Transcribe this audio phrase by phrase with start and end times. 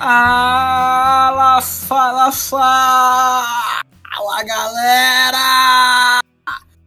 [0.00, 6.22] Fala, fala, fala, galera!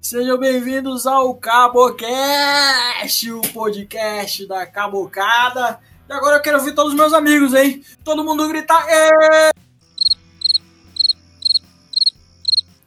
[0.01, 5.79] Sejam bem-vindos ao CaboCast, o podcast da Cabocada.
[6.09, 7.85] E agora eu quero ouvir todos os meus amigos, hein?
[8.03, 8.83] Todo mundo gritar.
[8.89, 9.51] Êêê!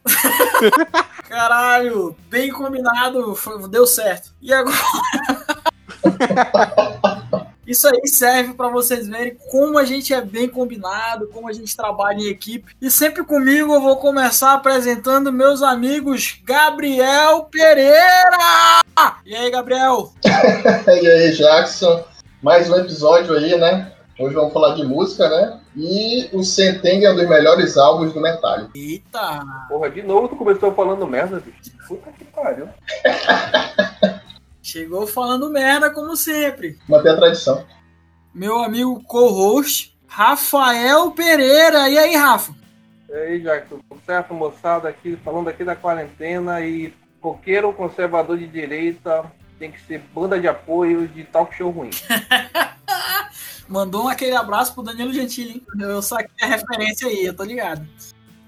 [1.23, 3.33] Caralho, bem combinado,
[3.69, 4.33] deu certo.
[4.41, 4.75] E agora?
[7.67, 11.75] Isso aí serve para vocês verem como a gente é bem combinado, como a gente
[11.75, 12.73] trabalha em equipe.
[12.81, 18.37] E sempre comigo eu vou começar apresentando meus amigos Gabriel Pereira.
[19.25, 20.13] E aí, Gabriel?
[20.87, 22.05] E aí, Jackson?
[22.41, 23.91] Mais um episódio aí, né?
[24.17, 25.59] Hoje vamos falar de música, né?
[25.75, 28.71] E o Sentenger é um dos melhores álbuns do Metallica.
[28.73, 29.41] Eita!
[29.67, 31.75] Porra, de novo tu começou falando merda, bicho.
[31.85, 32.69] Puta que pariu.
[34.67, 36.77] Chegou falando merda como sempre.
[36.89, 37.65] Manter a tradição.
[38.33, 41.87] Meu amigo co-host Rafael Pereira.
[41.87, 42.53] E aí, Rafa?
[43.07, 48.45] E aí, Jackson, tudo certo, moçada, aqui, falando aqui da quarentena e roqueiro conservador de
[48.45, 51.89] direita tem que ser banda de apoio de talk show ruim.
[53.69, 55.65] Mandou um aquele abraço pro Danilo Gentili, hein?
[55.79, 57.87] Eu saquei a referência aí, eu tô ligado.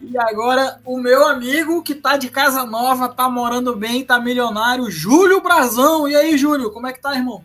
[0.01, 4.89] E agora, o meu amigo que tá de casa nova, tá morando bem, tá milionário,
[4.89, 6.07] Júlio Brazão.
[6.07, 7.43] E aí, Júlio, como é que tá, irmão?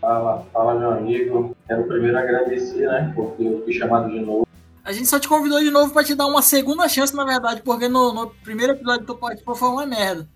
[0.00, 1.56] Fala, fala meu amigo.
[1.66, 3.12] Quero primeiro agradecer, né?
[3.14, 4.46] Porque eu fui chamado de novo.
[4.84, 7.62] A gente só te convidou de novo pra te dar uma segunda chance, na verdade,
[7.62, 10.28] porque no, no primeiro episódio que tu participou foi uma merda.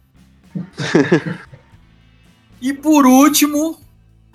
[2.62, 3.78] e por último,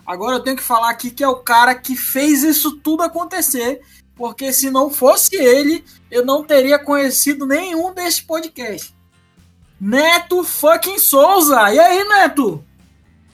[0.05, 3.81] agora eu tenho que falar aqui que é o cara que fez isso tudo acontecer,
[4.15, 8.93] porque se não fosse ele, eu não teria conhecido nenhum desses podcasts.
[9.79, 11.73] Neto fucking Souza!
[11.73, 12.63] E aí, Neto?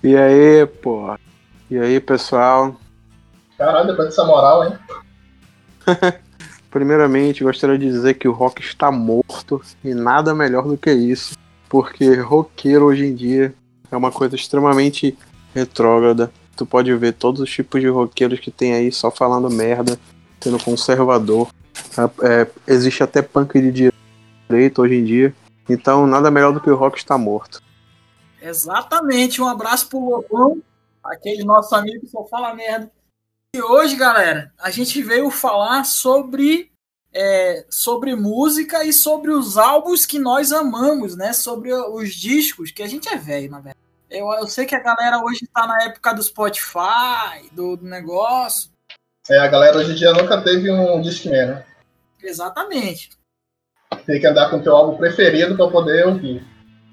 [0.04, 1.16] E aí, pô?
[1.70, 2.76] E aí, pessoal?
[3.58, 4.80] Caralho, depois dessa moral, hein?
[6.72, 11.36] Primeiramente, gostaria de dizer que o rock está morto e nada melhor do que isso,
[11.68, 13.54] porque roqueiro hoje em dia
[13.92, 15.18] é uma coisa extremamente
[15.54, 16.32] retrógrada.
[16.56, 20.00] Tu pode ver todos os tipos de roqueiros que tem aí só falando merda,
[20.42, 21.50] sendo conservador.
[22.24, 23.92] É, existe até punk de
[24.50, 25.36] direito hoje em dia.
[25.70, 27.62] Então, nada melhor do que o rock está morto.
[28.42, 30.62] Exatamente, um abraço pro Lobão,
[31.04, 32.92] aquele nosso amigo que só fala merda.
[33.56, 36.72] E hoje, galera, a gente veio falar sobre,
[37.14, 41.34] é, sobre música e sobre os álbuns que nós amamos, né?
[41.34, 43.80] Sobre os discos, que a gente é velho, na verdade.
[44.10, 48.72] Eu, eu sei que a galera hoje tá na época do Spotify, do, do negócio.
[49.30, 51.66] É, a galera hoje em dia nunca teve um Discman, né?
[52.22, 53.12] Exatamente.
[54.06, 56.44] Tem que andar com o teu álbum preferido pra poder ouvir.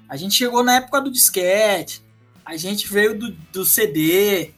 [0.07, 2.03] A gente chegou na época do disquete,
[2.45, 4.53] a gente veio do, do CD,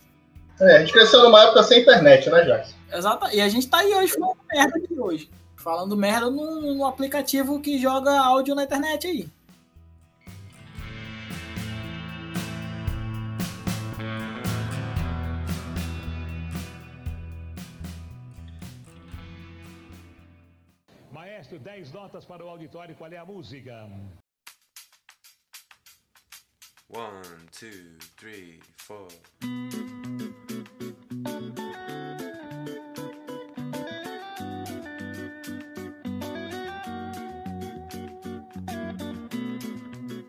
[0.60, 2.76] É, a gente cresceu numa época sem internet, né, Jackson?
[2.92, 3.28] Exato.
[3.34, 5.30] E a gente tá aí hoje falando merda de hoje.
[5.56, 9.30] Falando merda no aplicativo que joga áudio na internet aí.
[21.50, 22.96] Maestro, 10 notas para o auditório.
[22.96, 23.90] Qual é a música?
[26.90, 29.08] One, two, three, four.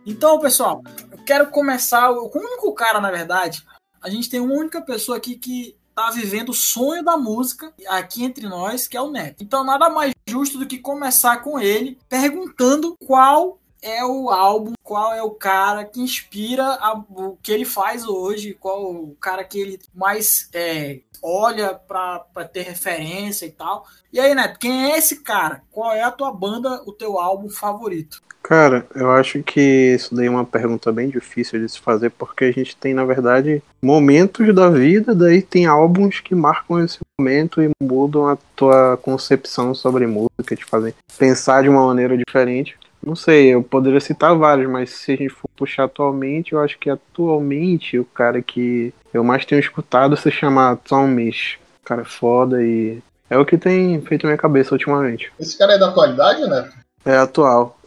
[0.07, 2.11] Então, pessoal, eu quero começar.
[2.11, 3.67] O único cara, na verdade,
[4.01, 8.25] a gente tem uma única pessoa aqui que tá vivendo o sonho da música aqui
[8.25, 9.43] entre nós, que é o Neto.
[9.45, 15.13] Então, nada mais justo do que começar com ele perguntando qual é o álbum, qual
[15.15, 19.59] é o cara que inspira a- o que ele faz hoje, qual o cara que
[19.59, 22.19] ele mais é, olha pra
[22.53, 23.87] ter referência e tal.
[24.13, 25.63] E aí, Neto, quem é esse cara?
[25.73, 28.23] Qual é a tua banda, o teu álbum favorito?
[28.43, 29.61] Cara, eu acho que
[29.95, 33.05] isso daí é uma pergunta bem difícil de se fazer, porque a gente tem, na
[33.05, 38.97] verdade, momentos da vida, daí tem álbuns que marcam esse momento e mudam a tua
[38.97, 42.77] concepção sobre música, te fazem pensar de uma maneira diferente.
[43.03, 46.79] Não sei, eu poderia citar vários, mas se a gente for puxar atualmente, eu acho
[46.79, 51.59] que atualmente o cara que eu mais tenho escutado se chama Tom Misch.
[51.83, 55.33] O cara é foda e é o que tem feito minha cabeça ultimamente.
[55.39, 56.71] Esse cara é da atualidade, né?
[57.05, 57.79] É atual.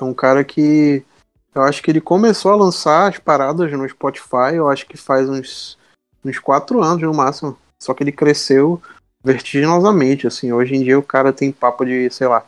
[0.00, 1.04] É um cara que
[1.54, 5.28] eu acho que ele começou a lançar as paradas no Spotify, eu acho que faz
[5.28, 5.76] uns,
[6.24, 7.58] uns quatro anos no máximo.
[7.82, 8.80] Só que ele cresceu
[9.24, 10.52] vertiginosamente, assim.
[10.52, 12.46] Hoje em dia o cara tem papo de, sei lá,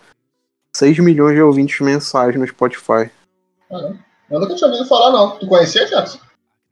[0.77, 3.11] 6 milhões de ouvintes mensais no Spotify.
[3.69, 3.99] Caramba.
[4.31, 5.39] Eu nunca tinha ouvido falar, não.
[5.39, 6.19] Tu conhecia, Jackson?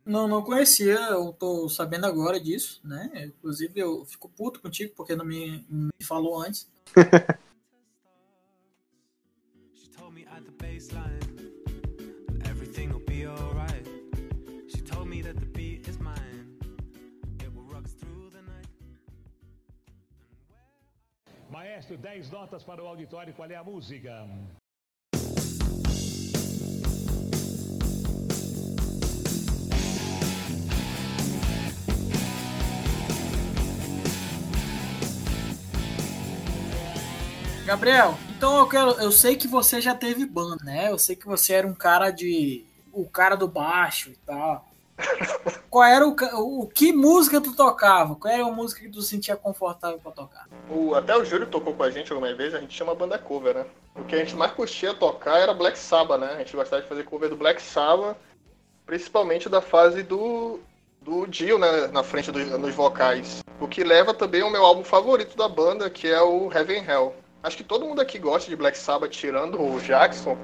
[0.05, 3.11] Não, não conhecia, eu tô sabendo agora disso, né?
[3.14, 6.69] Inclusive eu fico puto contigo porque não me, me falou antes.
[21.62, 23.32] Maestro, 10 notas para o auditório.
[23.35, 24.26] Qual é a música?
[37.65, 40.91] Gabriel, então eu quero, eu sei que você já teve banda, né?
[40.91, 44.72] Eu sei que você era um cara de o cara do baixo e tal.
[45.71, 46.15] Qual era o,
[46.61, 48.15] o que música tu tocava?
[48.15, 50.47] Qual era a música que tu sentia confortável pra tocar?
[50.69, 53.55] O, até o Júlio tocou com a gente algumas vezes, a gente chama banda cover,
[53.55, 53.67] né?
[53.94, 56.33] O que a gente mais curtia tocar era Black Sabbath, né?
[56.35, 58.17] A gente gostava de fazer cover do Black Sabbath,
[58.85, 60.61] principalmente da fase do,
[61.00, 61.89] do Dio, né?
[61.89, 63.43] Na frente dos, vocais.
[63.61, 67.15] O que leva também ao meu álbum favorito da banda, que é o Heaven Hell.
[67.43, 70.37] Acho que todo mundo aqui gosta de Black Sabbath, tirando o Jackson.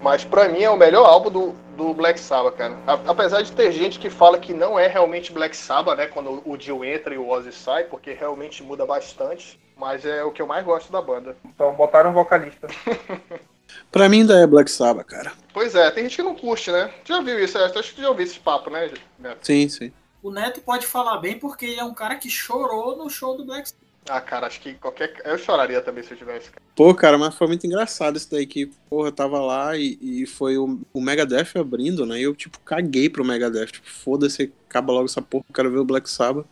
[0.00, 2.76] Mas pra mim é o melhor álbum do, do Black Sabbath, cara.
[2.86, 6.06] A- apesar de ter gente que fala que não é realmente Black Sabbath, né?
[6.06, 9.58] Quando o Dio entra e o Ozzy sai, porque realmente muda bastante.
[9.76, 11.36] Mas é o que eu mais gosto da banda.
[11.44, 12.66] Então botaram um vocalista.
[13.92, 15.32] Pra mim ainda é Black Sabbath, cara.
[15.52, 16.90] Pois é, tem gente que não curte, né?
[17.04, 17.58] Já viu isso?
[17.58, 19.38] Acho que tu já ouviu esse papo, né, Neto?
[19.46, 19.92] Sim, sim.
[20.22, 23.44] O Neto pode falar bem porque ele é um cara que chorou no show do
[23.44, 23.87] Black Sabbath.
[24.08, 25.12] Ah, cara, acho que qualquer.
[25.24, 26.50] Eu choraria também se eu tivesse.
[26.74, 30.26] Pô, cara, mas foi muito engraçado isso daí que, porra, eu tava lá e, e
[30.26, 32.18] foi o, o Megadeth abrindo, né?
[32.18, 33.66] E eu, tipo, caguei pro Megadeth.
[33.66, 36.46] Tipo, foda-se, acaba logo essa porra, eu quero ver o Black Sabbath.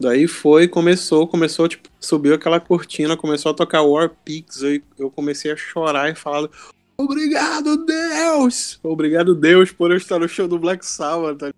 [0.00, 5.10] Daí foi, começou, começou, tipo, subiu aquela cortina, começou a tocar War Pigs, eu, eu
[5.10, 6.48] comecei a chorar e falar
[6.96, 8.78] Obrigado, Deus!
[8.82, 11.52] Obrigado, Deus, por eu estar no show do Black Sabbath?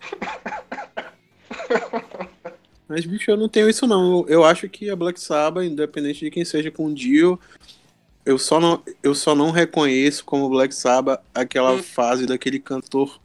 [2.90, 4.18] Mas, bicho, eu não tenho isso não.
[4.22, 7.38] Eu, eu acho que a Black Sabbath, independente de quem seja com o Dio,
[8.26, 13.20] eu só não, eu só não reconheço como Black Sabbath aquela fase daquele cantor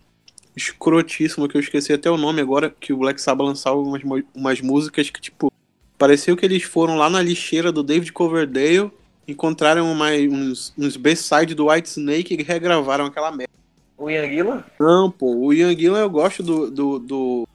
[0.56, 4.04] escrotíssimo que eu esqueci até o nome agora, que o Black Sabbath lançava umas,
[4.36, 5.52] umas músicas que, tipo,
[5.98, 8.92] pareceu que eles foram lá na lixeira do David Coverdale,
[9.28, 13.52] encontraram uma, uns, uns B-side do White Snake e regravaram aquela merda.
[13.98, 14.64] O Ian Gillan?
[14.80, 17.48] Não, pô, o Ian Gillan eu gosto do, do, do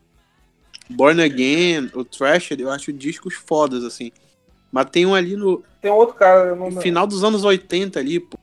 [0.90, 4.10] Born Again, o Thrasher, eu acho discos fodas, assim.
[4.72, 7.44] Mas tem um ali no, Tem um outro cara, eu não, no final dos anos
[7.44, 8.38] 80 ali, pô.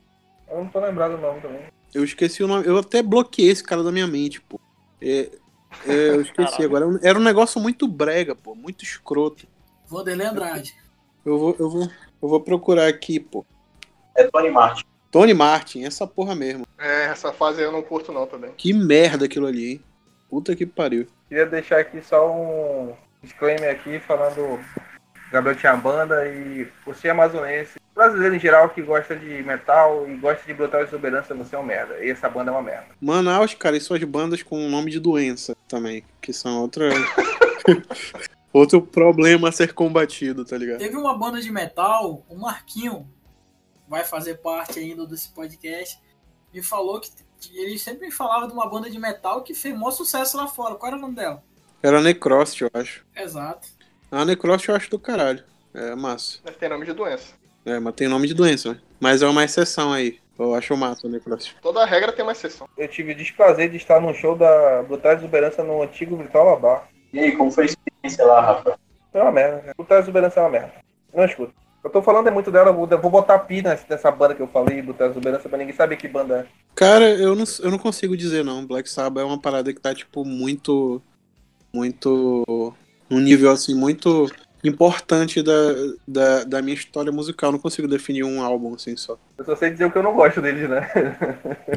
[0.50, 1.60] eu não tô lembrado o nome também.
[1.94, 2.66] Eu esqueci o nome.
[2.66, 4.60] Eu até bloqueei esse cara da minha mente, pô.
[5.00, 5.30] É,
[5.86, 6.84] é, eu esqueci agora.
[6.84, 8.54] Era um- Era um negócio muito brega, pô.
[8.54, 9.46] Muito escroto.
[9.86, 10.74] Vanderlei Andrade.
[11.24, 11.82] Eu vou, eu vou,
[12.22, 13.44] eu vou procurar aqui, pô.
[14.14, 14.84] É Tony Martin.
[15.10, 16.66] Tony Martin, essa porra mesmo.
[16.78, 18.50] É, essa fase eu não curto não também.
[18.56, 19.80] Que merda aquilo ali, hein?
[20.28, 21.06] Puta que pariu.
[21.28, 24.60] Queria deixar aqui só um disclaimer aqui falando.
[25.30, 30.16] Gabriel tinha banda e você é amazonense, brasileiro em geral que gosta de metal e
[30.16, 31.98] gosta de brutal exuberância, você é um merda.
[32.02, 32.86] E essa banda é uma merda.
[33.00, 36.04] Manaus, cara, e suas bandas com nome de doença também.
[36.20, 36.88] Que são outra.
[38.50, 40.78] Outro problema a ser combatido, tá ligado?
[40.78, 43.06] Teve uma banda de metal, o Marquinho,
[43.86, 46.00] vai fazer parte ainda desse podcast,
[46.52, 49.74] me falou que, que ele sempre me falava de uma banda de metal que fez
[49.74, 50.74] maior sucesso lá fora.
[50.74, 51.42] Qual era o nome dela?
[51.82, 53.04] Era Necrost, eu acho.
[53.16, 53.68] Exato.
[54.10, 55.44] A Necrost eu acho do caralho.
[55.74, 56.38] É massa.
[56.44, 57.34] Mas tem nome de doença.
[57.64, 58.80] É, mas tem nome de doença, né?
[58.98, 60.18] Mas é uma exceção aí.
[60.38, 61.56] Eu acho massa o Necrost.
[61.60, 62.68] Toda regra tem uma exceção.
[62.76, 66.88] Eu tive o desprazer de estar num show da Brutal Exuberância no antigo Vitória Bar.
[67.12, 68.78] E aí, como foi a experiência lá, Rafa?
[69.12, 69.74] É uma merda.
[69.76, 70.72] Brutal Exuberância é uma merda.
[71.12, 71.52] Não escuta.
[71.88, 74.82] Eu tô falando é muito dela, eu vou, botar pi nessa, banda que eu falei,
[74.82, 76.46] Brutal Exuberância, pra ninguém saber que banda é.
[76.74, 78.66] Cara, eu não, eu não consigo dizer não.
[78.66, 81.00] Black Sabbath é uma parada que tá, tipo, muito.
[81.72, 82.74] Muito.
[83.10, 84.30] Um nível, assim, muito
[84.62, 85.52] importante da,
[86.06, 87.48] da, da minha história musical.
[87.48, 89.16] Eu não consigo definir um álbum assim só.
[89.38, 90.90] Eu só sei dizer o que eu não gosto deles, né?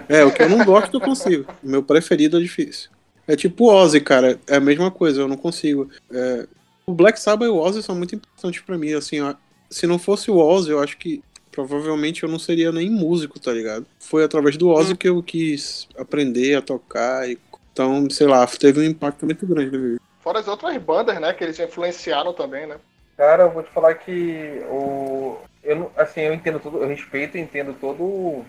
[0.09, 1.45] É, o que eu não gosto eu consigo.
[1.63, 2.89] O meu preferido é difícil.
[3.25, 4.37] É tipo o Ozzy, cara.
[4.45, 5.89] É a mesma coisa, eu não consigo.
[6.11, 6.45] É,
[6.85, 8.91] o Black Sabbath e o Ozzy são muito importantes pra mim.
[8.91, 9.35] Assim, ó,
[9.71, 13.51] se não fosse o Ozzy, eu acho que provavelmente eu não seria nem músico, tá
[13.51, 13.85] ligado?
[13.99, 17.27] Foi através do Ozzy que eu quis aprender a tocar.
[17.29, 17.37] E,
[17.73, 19.97] então, sei lá, teve um impacto muito grande.
[20.21, 22.77] Fora as outras bandas, né, que eles influenciaram também, né?
[23.17, 25.37] Cara, eu vou te falar que o.
[25.63, 28.43] Eu, não- assim, eu entendo tudo, eu respeito e entendo todo,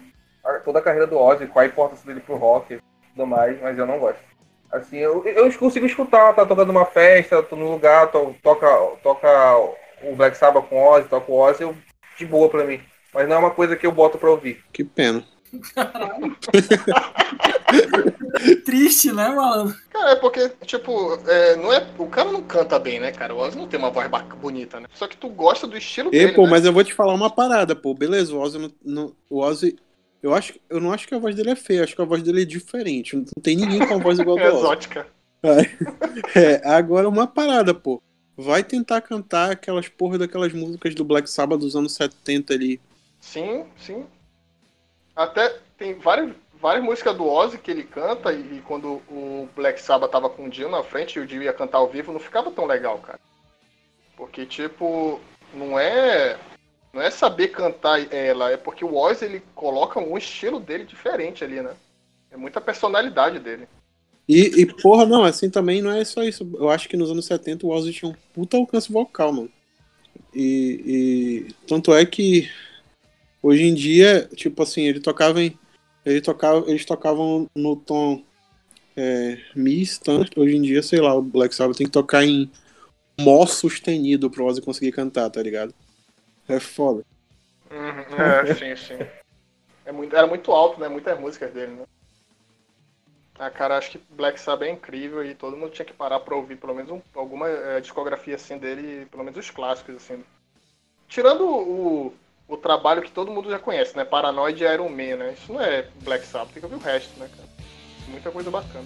[0.45, 2.79] a- toda a carreira do Ozzy, qual a importância dele pro rock e
[3.15, 4.21] tudo mais, mas eu não gosto.
[4.71, 8.67] Assim, eu, eu consigo escutar, tá tocando uma festa, tô no lugar, to- toca,
[9.03, 9.29] toca
[10.05, 11.77] o Black Sabbath com o Ozzy, toca o Ozzy, eu,
[12.19, 12.81] de boa pra mim.
[13.15, 14.63] Mas não é uma coisa que eu boto pra ouvir.
[14.73, 15.23] Que pena.
[15.75, 16.37] Caralho.
[18.65, 19.75] Triste, né, mano?
[19.91, 23.35] Cara, é porque, tipo, é, não é, o cara não canta bem, né, cara?
[23.35, 24.87] O Ozzy não tem uma voz bac- bonita, né?
[24.95, 26.51] Só que tu gosta do estilo E, dele, pô, né?
[26.51, 27.95] mas eu vou te falar uma parada, pô.
[27.95, 29.77] Beleza, o Ozzy, não, não- o Ozzy
[30.23, 32.23] eu, acho, eu não acho que a voz dele é feia, acho que a voz
[32.23, 33.17] dele é diferente.
[33.17, 34.65] Não tem ninguém com a voz igual É do Ozzy.
[34.65, 35.07] exótica.
[36.37, 38.01] É, agora uma parada, pô.
[38.37, 42.81] Vai tentar cantar aquelas porra daquelas músicas do Black Sabbath dos anos 70 ali.
[43.21, 44.07] Sim, sim.
[45.15, 49.81] Até tem várias, várias músicas do Ozzy que ele canta e, e quando o Black
[49.81, 52.21] Sabbath tava com o Dio na frente e o Dio ia cantar ao vivo, não
[52.21, 53.21] ficava tão legal, cara.
[54.17, 55.21] Porque, tipo,
[55.55, 56.39] não é
[56.93, 61.43] não é saber cantar ela, é porque o Ozzy ele coloca um estilo dele diferente
[61.43, 61.75] ali, né?
[62.31, 63.67] É muita personalidade dele.
[64.29, 66.49] E, e, porra, não, assim também não é só isso.
[66.55, 69.51] Eu acho que nos anos 70 o Ozzy tinha um puta alcance vocal, mano.
[70.35, 72.51] E, e tanto é que
[73.43, 75.59] hoje em dia, tipo assim, ele tocava em.
[76.05, 78.23] Ele tocava, eles tocavam no tom
[78.97, 82.51] é, Mi tanto hoje em dia, sei lá, o Black Sabbath tem que tocar em
[83.21, 85.75] Mó sustenido pro Ozzy conseguir cantar, tá ligado?
[86.49, 87.05] É foda.
[87.71, 89.07] Uhum, é, sim, sim.
[89.85, 90.89] É muito, era muito alto, né?
[90.89, 91.85] Muitas músicas dele, né?
[93.39, 96.37] Ah, cara, acho que Black Sabbath é incrível e todo mundo tinha que parar pra
[96.37, 100.23] ouvir pelo menos um- alguma eh, discografia assim dele, pelo menos os clássicos, assim.
[101.09, 102.15] Tirando o,
[102.47, 104.05] o trabalho que todo mundo já conhece, né?
[104.05, 105.33] Paranoid e Iron Man, né?
[105.33, 107.49] Isso não é Black Sabbath, tem que ouvir o resto, né, cara?
[108.09, 108.85] Muita coisa bacana.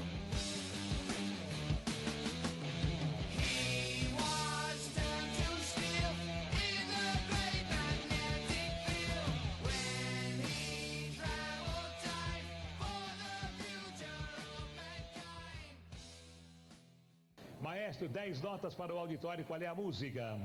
[17.96, 19.42] Maestro, 10 notas para o auditório.
[19.44, 20.38] Qual é a música?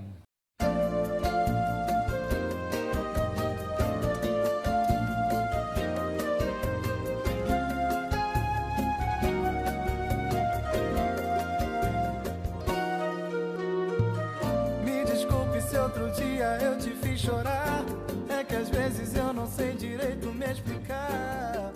[14.83, 17.83] Me desculpe se outro dia eu te fiz chorar.
[18.29, 21.73] É que às vezes eu não sei direito me explicar.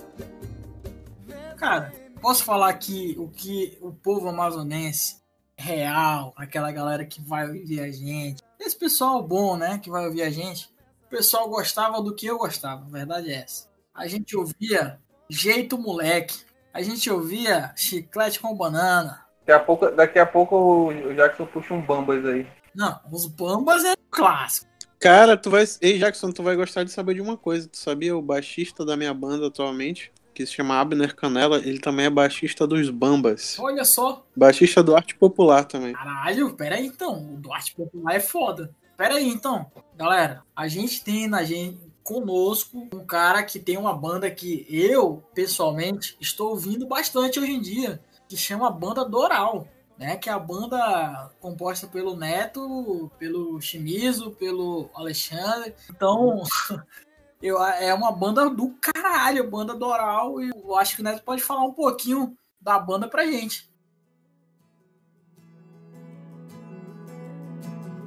[1.58, 5.25] Cara, posso falar que o que o povo amazonense
[5.66, 10.22] real, aquela galera que vai ouvir a gente, esse pessoal bom, né, que vai ouvir
[10.22, 10.70] a gente,
[11.06, 13.68] o pessoal gostava do que eu gostava, a verdade é essa.
[13.94, 16.38] A gente ouvia Jeito Moleque,
[16.74, 19.26] a gente ouvia Chiclete com Banana.
[19.46, 22.48] Daqui a pouco, daqui a pouco o Jackson puxa um Bambas aí.
[22.76, 24.68] Não, os Bambas é clássico.
[25.00, 25.64] Cara, tu vai.
[25.82, 27.68] Ei, Jackson, tu vai gostar de saber de uma coisa.
[27.68, 32.08] Tu sabia o baixista da minha banda atualmente, que se chama Abner Canela, ele também
[32.08, 33.58] é baixista dos Bambas.
[33.58, 35.94] Olha só, Baixista do Arte Popular também.
[35.94, 37.36] Caralho, pera aí então.
[37.36, 38.76] O Duarte Popular é foda.
[38.98, 39.72] Pera aí então.
[39.96, 45.24] Galera, a gente tem na gente conosco um cara que tem uma banda que eu,
[45.34, 50.18] pessoalmente, estou ouvindo bastante hoje em dia, que chama Banda Doral, né?
[50.18, 55.74] Que é a banda composta pelo Neto, pelo Chimizo, pelo Alexandre.
[55.90, 56.44] Então,
[57.42, 61.44] eu, é uma banda do caralho, banda Doral, e eu acho que o Neto pode
[61.44, 63.70] falar um pouquinho da banda pra gente.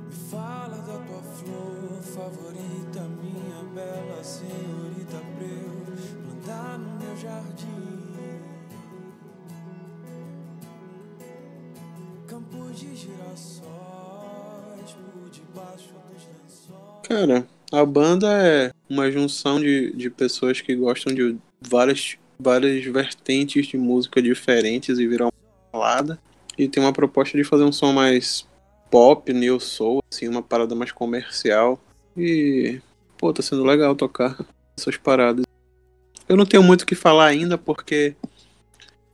[0.07, 7.89] Me fala da tua flor favorita, minha bela senhorita pra eu plantar no meu jardim.
[12.27, 13.71] Campos de girassóis
[14.93, 17.09] por debaixo dos lençóis.
[17.09, 23.67] Cara, a banda é uma junção de, de pessoas que gostam de várias, várias vertentes
[23.67, 25.33] de música diferentes e virar uma
[25.73, 26.19] balada.
[26.57, 28.47] E tem uma proposta de fazer um som mais
[28.91, 31.79] pop, new soul, assim, uma parada mais comercial.
[32.17, 32.81] E,
[33.17, 34.37] pô, tá sendo legal tocar
[34.77, 35.45] essas paradas.
[36.29, 38.15] Eu não tenho muito o que falar ainda, porque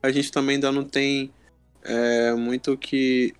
[0.02, 1.30] a gente também ainda não tem
[1.82, 3.34] é, muito o que,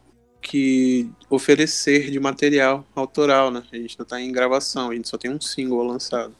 [0.45, 3.63] que oferecer de material autoral, né?
[3.73, 6.35] A gente ainda tá em gravação, a gente só tem um single lançado.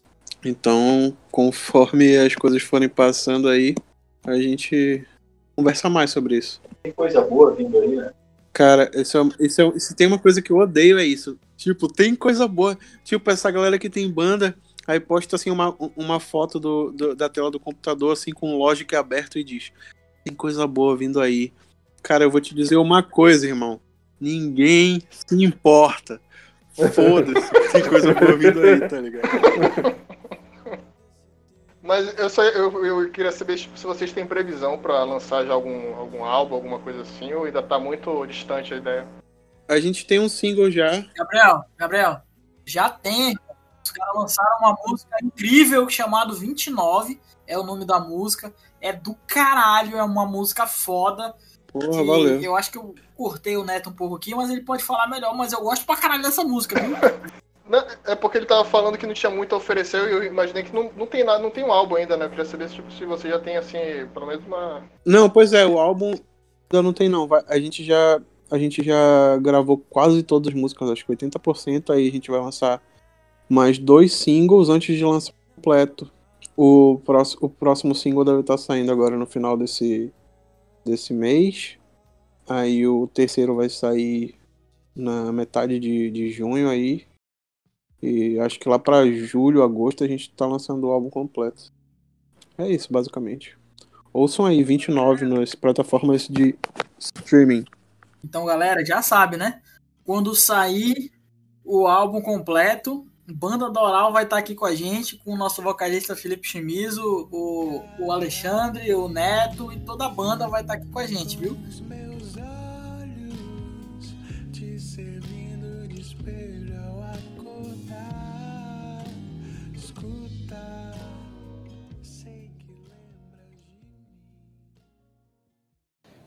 [0.45, 3.75] Então, conforme as coisas forem passando aí,
[4.27, 5.03] a gente
[5.57, 6.61] conversa mais sobre isso.
[6.83, 8.13] Tem coisa boa vindo aí, né?
[8.53, 11.39] Cara, isso é, isso é- se tem uma coisa que eu odeio é isso.
[11.57, 12.79] Tipo, tem coisa boa.
[13.05, 14.55] Tipo, essa galera que tem banda,
[14.87, 18.59] aí posta assim uma, uma foto do, do- da tela do computador, assim, com o
[18.59, 19.73] Logic aberto e diz:
[20.25, 21.53] Tem coisa boa vindo aí.
[22.03, 23.81] Cara, eu vou te dizer uma coisa, irmão.
[24.25, 26.19] Ninguém se importa.
[26.73, 29.29] Foda-se, tem coisa boa vindo aí, tá ligado?
[31.83, 35.53] Mas eu, só, eu, eu queria saber tipo, se vocês têm previsão pra lançar já
[35.53, 39.07] algum, algum álbum, alguma coisa assim, ou ainda tá muito distante a ideia.
[39.69, 41.05] A gente tem um single já.
[41.15, 42.23] Gabriel, Gabriel,
[42.65, 43.37] já tem.
[43.85, 48.55] Os caras lançaram uma música incrível chamado 29, é o nome da música.
[48.81, 51.35] É do caralho, é uma música foda.
[51.75, 52.41] Porra, que valeu.
[52.41, 55.37] Eu acho que eu cortei o Neto um pouco aqui, mas ele pode falar melhor,
[55.37, 56.97] mas eu gosto pra caralho dessa música, viu?
[57.69, 60.63] Não, é porque ele tava falando que não tinha muito a oferecer e eu imaginei
[60.63, 62.27] que não, não tem nada, não tem um álbum ainda, né?
[62.27, 63.79] Eu queria saber se, tipo, se você já tem, assim,
[64.13, 64.83] pelo menos uma.
[65.03, 67.27] Não, pois é, o álbum ainda não tem não.
[67.27, 71.91] Vai- a gente já a gente já gravou quase todas as músicas, acho que 80%,
[71.91, 72.83] aí a gente vai lançar
[73.49, 76.11] mais dois singles antes de lançar completo.
[76.55, 80.13] O próximo, o próximo single deve estar saindo agora no final desse,
[80.85, 81.79] desse mês.
[82.49, 84.35] Aí o terceiro vai sair
[84.95, 87.07] na metade de, de junho aí.
[88.03, 91.73] E acho que lá pra julho, agosto a gente tá lançando o álbum completo.
[92.59, 93.57] É isso, basicamente.
[94.13, 96.55] Ouçam aí 29 nas plataformas de
[96.99, 97.65] streaming.
[98.23, 99.61] Então, galera, já sabe, né?
[100.05, 101.11] Quando sair
[101.65, 106.15] o álbum completo, Banda Doral vai estar aqui com a gente, com o nosso vocalista
[106.15, 110.99] Felipe Chimizo, o, o Alexandre, o Neto e toda a banda vai estar aqui com
[110.99, 111.57] a gente, viu?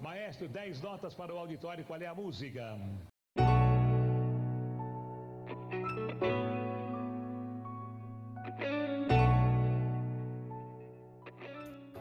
[0.02, 1.84] Maestro, 10 notas para o auditório.
[1.86, 2.78] Qual é a música?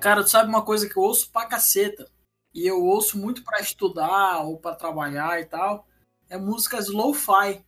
[0.00, 2.08] Cara, tu sabe uma coisa que eu ouço pra caceta,
[2.54, 5.86] e eu ouço muito pra estudar ou pra trabalhar e tal,
[6.28, 7.62] é músicas lo-fi.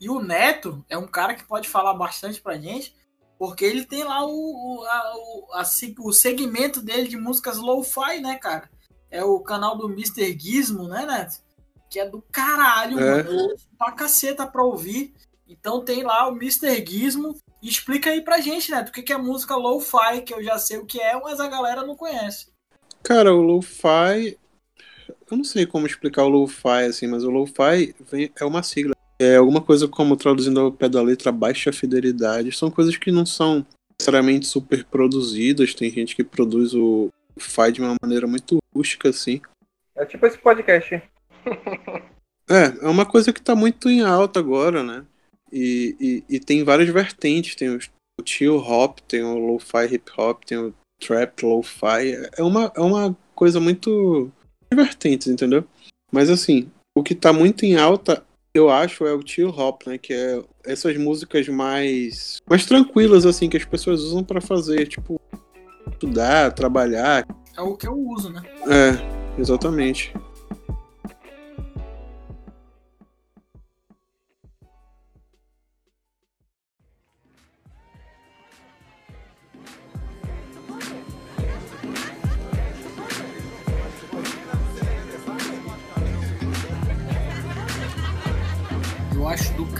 [0.00, 2.94] E o Neto é um cara que pode falar bastante pra gente,
[3.38, 5.62] porque ele tem lá o, o, a- o, a
[6.04, 8.70] o segmento dele de músicas lo-fi, né, cara?
[9.10, 10.38] É o canal do Mr.
[10.38, 11.42] Gizmo, né, Neto?
[11.90, 13.22] Que é do caralho, É.
[13.24, 13.30] mano.
[13.30, 15.12] Eu ouço pra caceta pra ouvir.
[15.48, 16.86] Então tem lá o Mr.
[16.86, 17.36] Gizmo.
[17.62, 20.58] E explica aí pra gente, Neto, o que que é música lo-fi, que eu já
[20.58, 22.48] sei o que é, mas a galera não conhece.
[23.02, 24.38] Cara, o lo-fi.
[25.30, 28.94] Eu não sei como explicar o lo-fi assim, mas o lo-fi vem- é uma sigla.
[29.18, 32.52] É alguma coisa como traduzindo ao pé da letra baixa fidelidade.
[32.52, 33.64] São coisas que não são
[33.98, 35.74] necessariamente super produzidas.
[35.74, 39.40] Tem gente que produz o fi de uma maneira muito rústica assim.
[39.94, 41.02] É tipo esse podcast.
[42.48, 45.04] É, é uma coisa que tá muito em alta agora, né?
[45.52, 47.54] E, e, e tem várias vertentes.
[47.54, 47.78] Tem o
[48.24, 52.28] chill hop, tem o lo-fi hip hop, tem o trap lo-fi.
[52.36, 54.30] É uma, é uma coisa muito
[54.72, 55.64] vertentes, entendeu?
[56.12, 59.98] Mas assim, o que tá muito em alta, eu acho, é o chill hop, né?
[59.98, 65.20] Que é essas músicas mais, mais tranquilas, assim, que as pessoas usam pra fazer, tipo,
[65.90, 67.26] estudar, trabalhar.
[67.56, 68.42] É o que eu uso, né?
[68.66, 70.12] É, exatamente.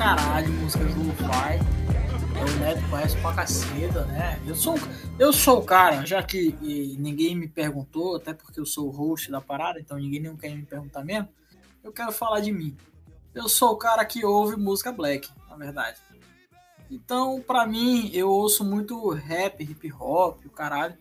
[0.00, 1.58] Caralho músicas do Lo-Fi.
[2.34, 4.40] É, O Neto conhece pra caceta, né?
[4.46, 4.74] Eu sou,
[5.18, 6.56] eu sou o cara, já que
[6.98, 10.56] ninguém me perguntou, até porque eu sou o host da parada, então ninguém nunca quer
[10.56, 11.28] me perguntar mesmo.
[11.84, 12.74] Eu quero falar de mim.
[13.34, 15.98] Eu sou o cara que ouve música black, na verdade.
[16.90, 20.96] Então, pra mim, eu ouço muito rap, hip hop, o caralho.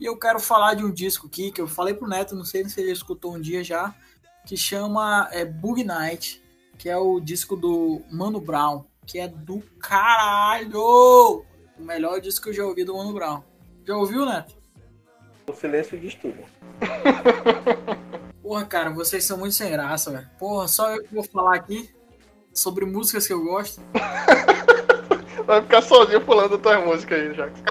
[0.00, 2.66] E eu quero falar de um disco aqui que eu falei pro Neto, não sei
[2.66, 3.94] se ele escutou um dia já,
[4.46, 6.42] que chama é, Bug Night,
[6.78, 11.44] que é o disco do Mano Brown, que é do caralho!
[11.78, 13.42] O melhor disco que eu já ouvi do Mano Brown.
[13.84, 14.54] Já ouviu, Neto?
[15.46, 16.38] O silêncio diz tudo.
[18.40, 20.30] Porra, cara, vocês são muito sem graça, velho.
[20.38, 21.90] Porra, só eu que vou falar aqui
[22.54, 23.82] sobre músicas que eu gosto.
[25.44, 27.64] Vai ficar sozinho pulando tua música aí, Jackson.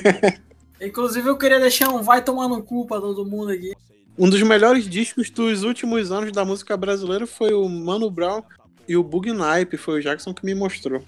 [0.80, 3.72] Inclusive, eu queria deixar um vai tomar no cu pra todo mundo aqui.
[4.18, 8.42] Um dos melhores discos dos últimos anos da música brasileira foi o Mano Brown
[8.88, 11.02] e o Bug Nipe, foi o Jackson que me mostrou.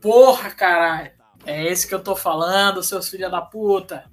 [0.00, 1.10] Porra, caralho!
[1.44, 4.04] É esse que eu tô falando, seus filha da puta.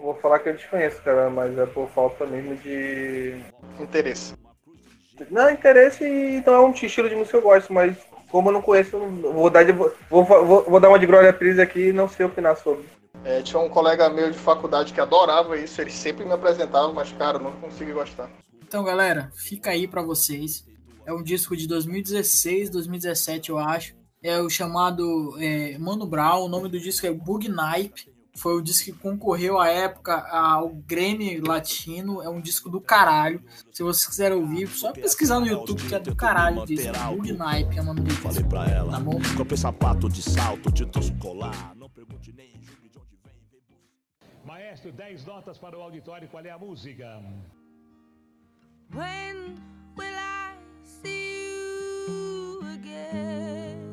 [0.00, 3.36] Vou falar que eu desconheço, cara, mas é por falta mesmo de.
[3.78, 4.34] Interesse.
[5.30, 7.96] Não, interesse, então é um estilo de música que eu gosto, mas
[8.28, 11.06] como eu não conheço, eu não- vou dar, de- vou, vou, vou dar uma de
[11.06, 12.84] Glória Pires aqui e não sei opinar sobre.
[13.24, 17.12] É, tinha um colega meu de faculdade que adorava isso, ele sempre me apresentava, mas,
[17.12, 18.28] cara, eu não consegui gostar.
[18.66, 20.64] Então, galera, fica aí pra vocês.
[21.06, 23.94] É um disco de 2016, 2017, eu acho.
[24.22, 26.44] É o chamado é, Mano Brown.
[26.44, 28.10] O nome do disco é Bug Nipe.
[28.34, 32.22] Foi o disco que concorreu à época ao Grammy Latino.
[32.22, 33.42] É um disco do caralho.
[33.72, 36.92] Se vocês quiserem ouvir, só pesquisar no YouTube que é do caralho o disco.
[37.16, 38.22] Bug Nipe é o nome do disco.
[38.22, 39.20] Falei pra ela, Tá bom?
[39.36, 40.86] comprei sapato de salto, de
[41.18, 41.74] colar.
[41.76, 42.51] Não pergunte nem
[44.72, 46.26] Maestro, 10 notas para o auditório.
[46.28, 47.20] Qual é a música?
[48.94, 49.58] When
[49.98, 53.92] will I see you again?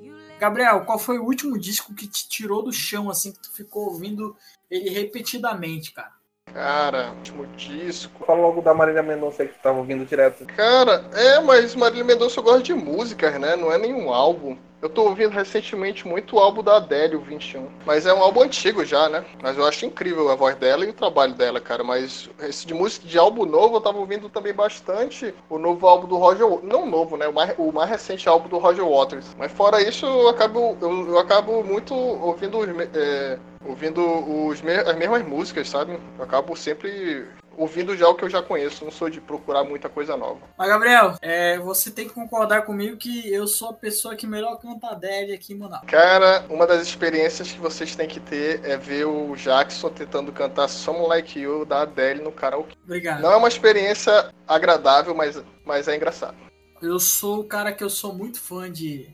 [0.00, 3.50] You Gabriel, qual foi o último disco que te tirou do chão, assim, que tu
[3.50, 4.36] ficou ouvindo
[4.70, 6.12] ele repetidamente, cara?
[6.54, 8.24] Cara, último disco.
[8.24, 10.46] Fala logo da Marília Mendonça que tu tava ouvindo direto.
[10.46, 13.56] Cara, é, mas Marília Mendonça eu gosto de músicas, né?
[13.56, 14.56] Não é nenhum álbum.
[14.82, 17.68] Eu tô ouvindo recentemente muito o álbum da Adele, o 21.
[17.86, 19.24] Mas é um álbum antigo já, né?
[19.40, 21.84] Mas eu acho incrível a voz dela e o trabalho dela, cara.
[21.84, 26.08] Mas esse de música de álbum novo, eu tava ouvindo também bastante o novo álbum
[26.08, 27.28] do Roger Não novo, né?
[27.28, 29.36] O mais, o mais recente álbum do Roger Waters.
[29.38, 34.02] Mas fora isso, eu acabo, eu, eu acabo muito ouvindo os, é, ouvindo
[34.48, 35.96] os, me- as mesmas músicas, sabe?
[36.18, 37.24] Eu acabo sempre
[37.56, 38.84] ouvindo já o que eu já conheço.
[38.84, 40.40] Não sou de procurar muita coisa nova.
[40.56, 44.56] Mas, Gabriel, é, você tem que concordar comigo que eu sou a pessoa que melhor
[44.56, 45.84] canta Adele aqui em Manaus.
[45.86, 50.68] Cara, uma das experiências que vocês têm que ter é ver o Jackson tentando cantar
[50.68, 52.76] Someone Like You da Adele no karaokê.
[52.84, 53.20] Obrigado.
[53.20, 56.36] Não é uma experiência agradável, mas, mas é engraçado.
[56.80, 59.08] Eu sou o cara que eu sou muito fã de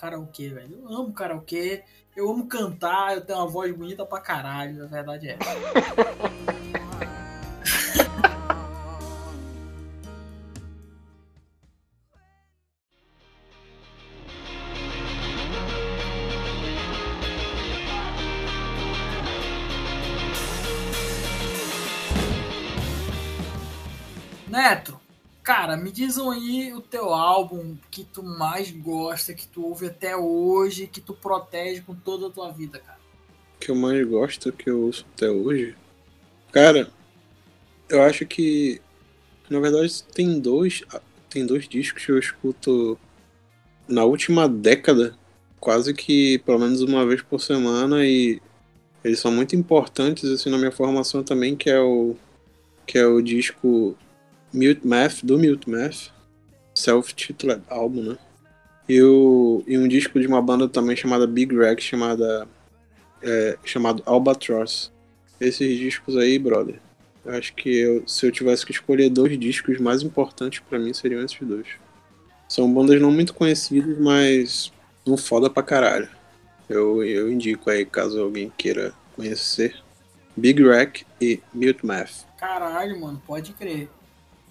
[0.00, 0.80] karaokê, velho.
[0.82, 1.84] Eu amo karaokê,
[2.16, 5.38] eu amo cantar, eu tenho uma voz bonita pra caralho, a verdade é
[25.80, 30.86] me dizam aí o teu álbum que tu mais gosta, que tu ouve até hoje,
[30.86, 32.98] que tu protege com toda a tua vida, cara.
[33.58, 35.76] que eu mais gosto, que eu ouço até hoje.
[36.52, 36.90] Cara,
[37.88, 38.80] eu acho que
[39.48, 40.82] na verdade tem dois,
[41.28, 42.98] tem dois discos que eu escuto
[43.88, 45.16] na última década,
[45.58, 48.40] quase que pelo menos uma vez por semana e
[49.02, 52.14] eles são muito importantes assim na minha formação também, que é o
[52.86, 53.96] que é o disco
[54.52, 56.08] Mute Math do Mute Math,
[56.74, 58.18] self-titled álbum, né?
[58.88, 62.48] E, o, e um disco de uma banda também chamada Big Rag, chamada
[63.22, 64.90] é, chamado Albatross.
[65.40, 66.80] Esses discos aí, brother,
[67.24, 70.92] eu acho que eu- se eu tivesse que escolher dois discos mais importantes pra mim
[70.92, 71.66] seriam esses dois.
[72.48, 74.72] São bandas não muito conhecidas, mas
[75.06, 76.08] um foda pra caralho.
[76.68, 79.76] Eu, eu indico aí, caso alguém queira conhecer.
[80.36, 82.24] Big Rack e Mute Math.
[82.38, 83.88] Caralho, mano, pode crer.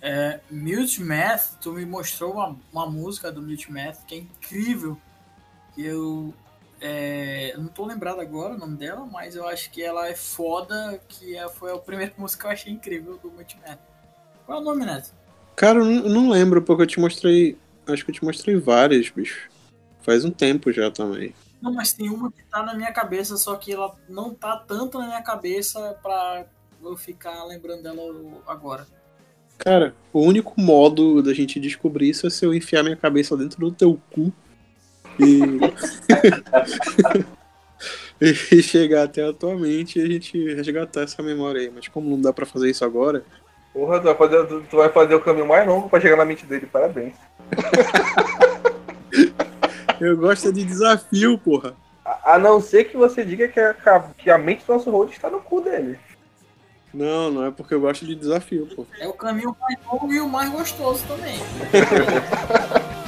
[0.01, 4.97] É, Mute Math, tu me mostrou uma, uma música do Mute Math que é incrível.
[5.77, 6.33] Eu
[6.81, 10.99] é, não tô lembrado agora o nome dela, mas eu acho que ela é foda,
[11.07, 13.79] que é, foi a primeira música que eu achei incrível do Mute Math.
[14.45, 15.13] Qual é o nome, Neto?
[15.55, 17.57] Cara, eu eu não lembro, porque eu te mostrei.
[17.85, 19.49] Acho que eu te mostrei várias, bicho.
[20.01, 21.35] Faz um tempo já também.
[21.61, 24.97] Não, mas tem uma que tá na minha cabeça, só que ela não tá tanto
[24.97, 26.45] na minha cabeça pra
[26.81, 28.01] eu ficar lembrando dela
[28.47, 28.87] agora.
[29.59, 33.59] Cara, o único modo da gente descobrir isso é se eu enfiar minha cabeça dentro
[33.59, 34.33] do teu cu
[35.19, 35.39] e.
[38.51, 41.69] e chegar até a tua mente e a gente resgatar essa memória aí.
[41.69, 43.23] Mas como não dá pra fazer isso agora,
[43.73, 46.45] Porra, tu vai, fazer, tu, vai fazer o caminho mais longo pra chegar na mente
[46.45, 47.13] dele, parabéns.
[50.01, 51.75] eu gosto de desafio, porra.
[52.03, 53.75] A, a não ser que você diga que a,
[54.17, 55.99] que a mente do nosso road está no cu dele.
[56.93, 58.85] Não, não é porque eu gosto de desafio, pô.
[58.99, 61.37] É o caminho mais longo e o mais gostoso também.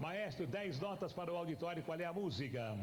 [0.00, 1.82] Maestro, 10 notas para o auditório.
[1.82, 2.74] Qual é a música?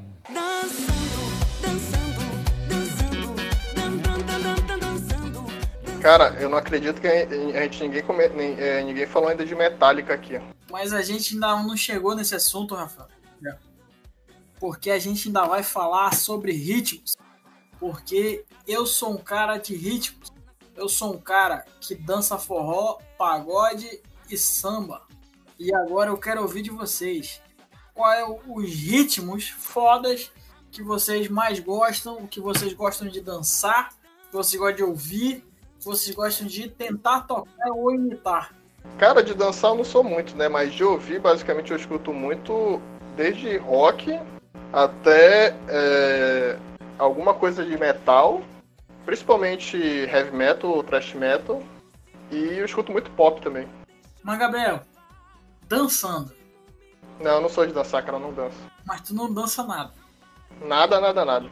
[6.01, 10.13] Cara, eu não acredito que a gente ninguém, come, é, ninguém falou ainda de Metallica
[10.13, 10.39] aqui.
[10.77, 13.07] Mas a gente ainda não chegou nesse assunto, Rafael.
[14.59, 17.17] Porque a gente ainda vai falar sobre ritmos.
[17.79, 20.31] Porque eu sou um cara de ritmos.
[20.75, 25.07] Eu sou um cara que dança forró, pagode e samba.
[25.57, 27.41] E agora eu quero ouvir de vocês.
[27.95, 30.31] Qual é o- os ritmos fodas
[30.69, 33.89] que vocês mais gostam, que vocês gostam de dançar,
[34.29, 35.43] que vocês gostam de ouvir,
[35.79, 38.53] que vocês gostam de tentar tocar ou imitar.
[38.97, 40.47] Cara, de dançar eu não sou muito, né?
[40.47, 42.81] Mas de ouvir, basicamente, eu escuto muito
[43.15, 44.19] desde rock
[44.73, 46.57] até é,
[46.97, 48.41] alguma coisa de metal,
[49.05, 51.61] principalmente heavy metal ou thrash metal.
[52.31, 53.67] E eu escuto muito pop também.
[54.23, 54.81] Mas, Gabriel,
[55.67, 56.33] dançando.
[57.19, 58.57] Não, eu não sou de dançar, cara, eu não danço.
[58.85, 59.93] Mas tu não dança nada.
[60.65, 61.49] Nada, nada, nada.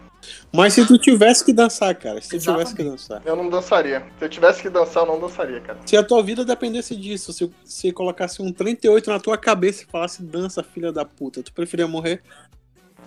[0.52, 2.70] Mas se tu tivesse que dançar, cara, se tu Exatamente.
[2.70, 3.22] tivesse que dançar.
[3.26, 4.04] Eu não dançaria.
[4.18, 5.80] Se eu tivesse que dançar, eu não dançaria, cara.
[5.86, 9.86] Se a tua vida dependesse disso, se você colocasse um 38 na tua cabeça e
[9.86, 12.24] falasse dança, filha da puta, tu preferia morrer?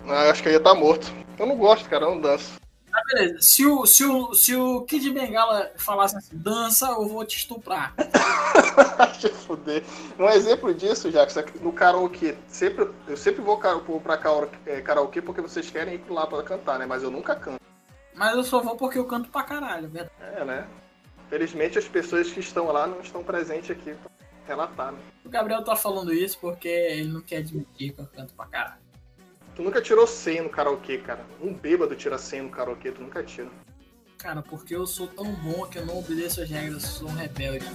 [0.07, 1.11] Ah, eu acho que eu ia estar morto.
[1.37, 2.59] Eu não gosto, cara, eu não danço.
[3.09, 3.41] Beleza.
[3.41, 7.95] Se o, se, o, se o Kid Bengala falasse assim, dança, eu vou te estuprar.
[9.19, 9.83] Te fuder.
[10.17, 12.35] Um exemplo disso, Jackson, é no karaokê.
[12.47, 16.77] Sempre, eu sempre vou pra karaokê, é, karaokê porque vocês querem ir lá pra cantar,
[16.77, 16.85] né?
[16.85, 17.59] Mas eu nunca canto.
[18.13, 20.11] Mas eu só vou porque eu canto pra caralho, verdade?
[20.21, 20.67] É, né?
[21.29, 24.11] Felizmente as pessoas que estão lá não estão presentes aqui pra
[24.45, 24.99] relatar, né?
[25.25, 28.88] O Gabriel tá falando isso porque ele não quer admitir que eu canto pra caralho.
[29.59, 31.27] Tu nunca tirou 100 no karaokê, cara.
[31.41, 33.51] Um bêbado tira 100 no karaokê, tu nunca tira.
[34.17, 37.13] Cara, porque eu sou tão bom que eu não obedeço as regras, eu sou um
[37.13, 37.65] rebelde.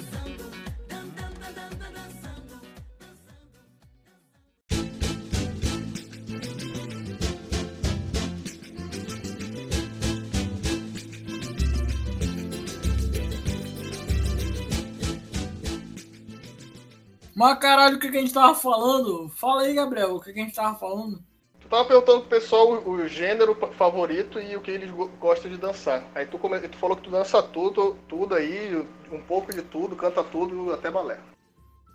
[17.36, 19.28] Mas caralho, o que, a gente tava falando?
[19.28, 21.22] Fala aí, Gabriel, o que a gente tava falando?
[21.64, 25.50] Tu tava perguntando pro pessoal o, o gênero favorito e o que eles go- gostam
[25.50, 26.04] de dançar.
[26.14, 29.96] Aí tu, come- tu falou que tu dança tudo, tudo aí, um pouco de tudo,
[29.96, 31.18] canta tudo, até balé.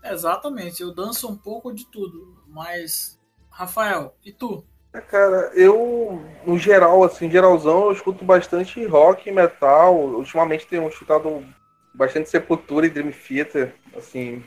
[0.04, 3.18] Exatamente, eu danço um pouco de tudo, mas.
[3.52, 4.64] Rafael, e tu?
[4.94, 9.94] É, Cara, eu, no geral, assim, geralzão, eu escuto bastante rock, metal.
[9.96, 11.46] Ultimamente tenho escutado
[11.94, 13.76] bastante Sepultura e Dream Theater.
[13.96, 14.44] Assim,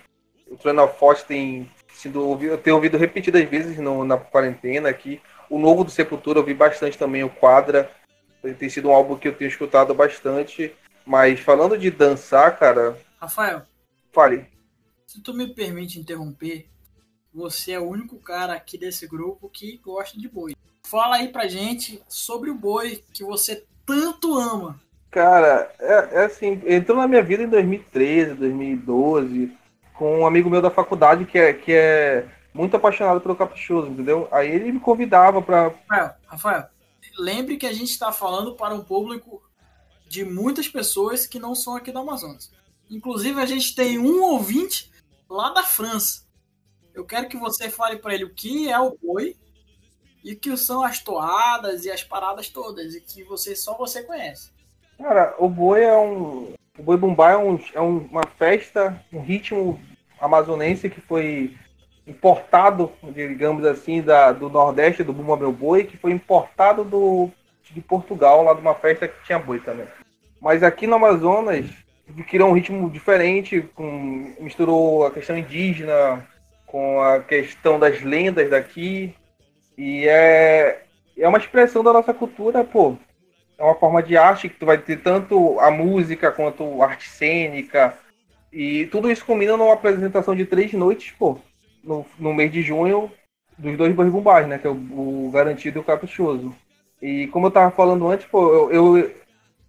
[0.48, 5.20] o Train Forte tem sido ouvido, eu tenho ouvido repetidas vezes no- na quarentena aqui.
[5.48, 7.90] O novo do Sepultura eu ouvi bastante também, o Quadra.
[8.58, 10.74] Tem sido um álbum que eu tenho escutado bastante.
[11.04, 13.62] Mas falando de dançar, cara, Rafael,
[14.12, 14.46] fale.
[15.06, 16.66] se tu me permite interromper,
[17.34, 20.54] você é o único cara aqui desse grupo que gosta de boi.
[20.86, 24.80] Fala aí pra gente sobre o boi que você tanto ama.
[25.10, 29.52] Cara, é, é assim, entrou na minha vida em 2013, 2012,
[30.02, 34.26] com um amigo meu da faculdade que é, que é muito apaixonado pelo Caprichoso, entendeu?
[34.32, 35.68] Aí ele me convidava pra.
[35.88, 36.64] Rafael, Rafael,
[37.16, 39.40] lembre que a gente está falando para um público
[40.08, 42.50] de muitas pessoas que não são aqui do Amazonas.
[42.90, 44.90] Inclusive, a gente tem um ouvinte
[45.30, 46.24] lá da França.
[46.92, 49.36] Eu quero que você fale para ele o que é o boi
[50.24, 54.02] e o que são as toadas e as paradas todas, e que você só você
[54.02, 54.50] conhece.
[54.98, 56.54] Cara, o boi é um.
[56.76, 59.80] O boi bumbá é, um, é um- uma festa, um ritmo
[60.22, 61.54] amazonense que foi
[62.06, 67.28] importado, digamos assim, da, do Nordeste, do Bumba Meu Boi, que foi importado do,
[67.70, 69.86] de Portugal, lá de uma festa que tinha boi também.
[70.40, 71.66] Mas aqui no Amazonas,
[72.28, 76.26] criou um ritmo diferente, com, misturou a questão indígena
[76.66, 79.14] com a questão das lendas daqui.
[79.76, 80.84] E é,
[81.16, 82.96] é uma expressão da nossa cultura, pô.
[83.58, 87.08] É uma forma de arte que tu vai ter tanto a música quanto a arte
[87.08, 87.96] cênica.
[88.52, 91.38] E tudo isso combina numa apresentação de três noites, pô.
[91.82, 93.10] No, no mês de junho,
[93.58, 94.58] dos dois bois bumbás, né?
[94.58, 94.74] Que é o,
[95.26, 96.54] o garantido e o caprichoso.
[97.00, 99.10] E como eu tava falando antes, pô, eu, eu-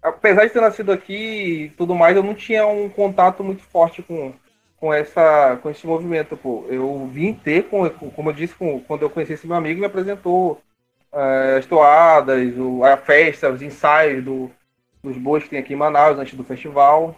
[0.01, 1.13] apesar de ter nascido aqui
[1.65, 4.33] e tudo mais, eu não tinha um contato muito forte com,
[4.77, 6.65] com, essa, com esse movimento, pô.
[6.69, 9.79] Eu vim ter, com, com- como eu disse, com, quando eu conheci esse meu amigo,
[9.79, 10.61] me apresentou
[11.13, 14.51] eh, as toadas, o- a festa, os ensaios do,
[15.03, 17.15] dos bois que tem aqui em Manaus, antes do festival.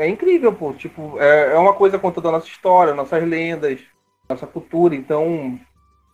[0.00, 0.72] É incrível, pô.
[0.72, 3.80] Tipo, é, é uma coisa contando a nossa história, nossas lendas,
[4.28, 4.94] nossa cultura.
[4.94, 5.60] Então,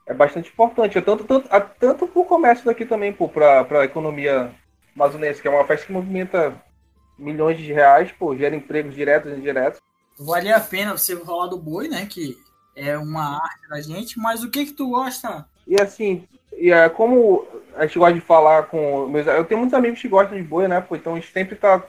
[0.05, 0.99] é bastante importante.
[0.99, 4.53] É tanto, tanto, a- tanto pro comércio daqui também, pô, pra, pra economia
[4.94, 6.61] amazonense, que é uma festa que movimenta
[7.16, 9.81] milhões de reais, pô, gera empregos diretos e indiretos.
[10.18, 12.07] Vale a pena você falar do boi, né?
[12.07, 12.37] Que
[12.75, 15.46] é uma arte da gente, mas o que que tu gosta?
[15.64, 16.27] E assim,
[16.59, 17.46] e é, como
[17.77, 19.27] a gente gosta de falar com meus.
[19.29, 20.81] Eu tenho muitos amigos que gostam de boi, né?
[20.81, 21.83] Pô, então a gente sempre tá,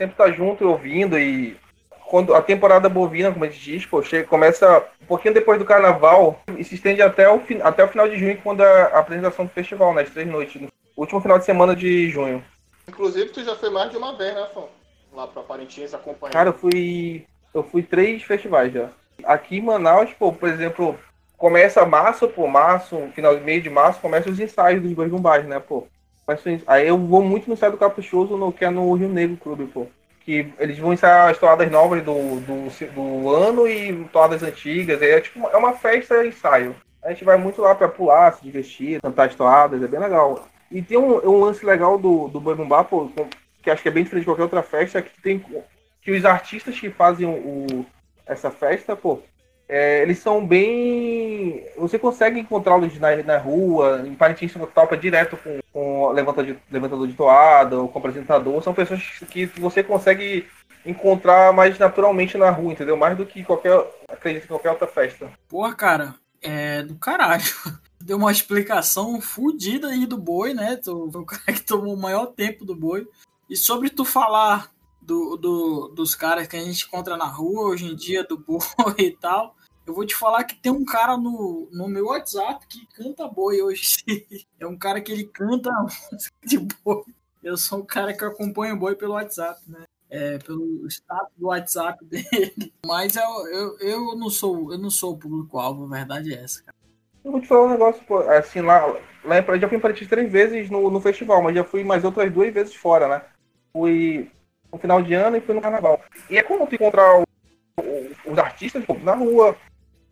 [0.00, 1.18] sempre tá junto e ouvindo.
[1.18, 1.58] E
[2.06, 5.64] quando a temporada bovina, como a gente diz, pô, chega, começa um pouquinho depois do
[5.66, 9.50] carnaval e se estende até o, até o final de junho, quando a apresentação do
[9.50, 10.02] festival, né?
[10.02, 10.60] As três noites.
[10.62, 12.42] No último final de semana de junho.
[12.88, 14.68] Inclusive, tu já foi mais de uma vez, né, Fão?
[15.12, 16.32] Lá pra Parintins acompanhar.
[16.32, 17.26] Cara, eu fui.
[17.52, 18.88] Eu fui três festivais já.
[19.24, 20.98] Aqui em Manaus, pô, por exemplo,
[21.36, 25.58] começa março, pô, março, final meio de março, começa os ensaios dos dois bombais, né,
[25.58, 25.86] pô.
[26.30, 29.08] Começa os- Aí eu vou muito no ensaio do Caprichoso, no, que é no Rio
[29.08, 29.86] Negro Clube, pô.
[30.24, 35.02] Que eles vão ensaiar as toadas novas do, do, do ano e toadas antigas.
[35.02, 36.74] É tipo é uma festa ensaio.
[37.02, 40.46] A gente vai muito lá pra pular, se divertir, cantar as toadas, é bem legal.
[40.70, 43.10] E tem um, um lance legal do, do Boi Bumbá, pô,
[43.62, 45.42] que acho que é bem diferente de qualquer outra festa, é que tem
[46.02, 47.84] que os artistas que fazem o-
[48.26, 49.18] essa festa, pô,
[49.72, 51.64] é, eles são bem.
[51.76, 56.58] Você consegue encontrá-los na, na rua, em Parintins topa direto com, com o levanta de-
[56.70, 58.62] levantador de toada ou com apresentador.
[58.62, 60.46] São pessoas que você consegue
[60.84, 62.96] encontrar mais naturalmente na rua, entendeu?
[62.96, 63.78] Mais do que qualquer.
[64.08, 65.30] Acredito em qualquer outra festa.
[65.48, 67.44] Porra, cara, é do caralho.
[68.02, 70.80] Deu uma explicação fodida aí do boi, né?
[70.86, 73.06] O cara que tomou o maior tempo do boi.
[73.48, 74.70] E sobre tu falar
[75.02, 78.58] do, do- dos caras que a gente encontra na rua hoje em dia, do boi
[78.98, 79.54] e tal,
[79.90, 83.60] eu vou te falar que tem um cara no, no meu WhatsApp que canta boi
[83.60, 83.96] hoje.
[84.60, 85.70] É um cara que ele canta
[86.12, 87.02] música de boi.
[87.42, 89.84] Eu sou um cara que acompanha o boi pelo WhatsApp, né?
[90.08, 92.72] É, pelo status do WhatsApp dele.
[92.86, 96.62] Mas eu, eu, eu não sou eu não sou o público-alvo, a verdade é essa,
[96.62, 96.76] cara.
[97.24, 98.86] Eu vou te falar um negócio, pô, assim, lá,
[99.24, 102.04] lá em, já fui em Paraty três vezes no, no festival, mas já fui mais
[102.04, 103.24] outras duas vezes fora, né?
[103.72, 104.30] Fui
[104.72, 106.00] no final de ano e fui no carnaval.
[106.30, 107.24] E é como tu encontrar o-
[107.80, 109.56] o- os artistas pô, na rua,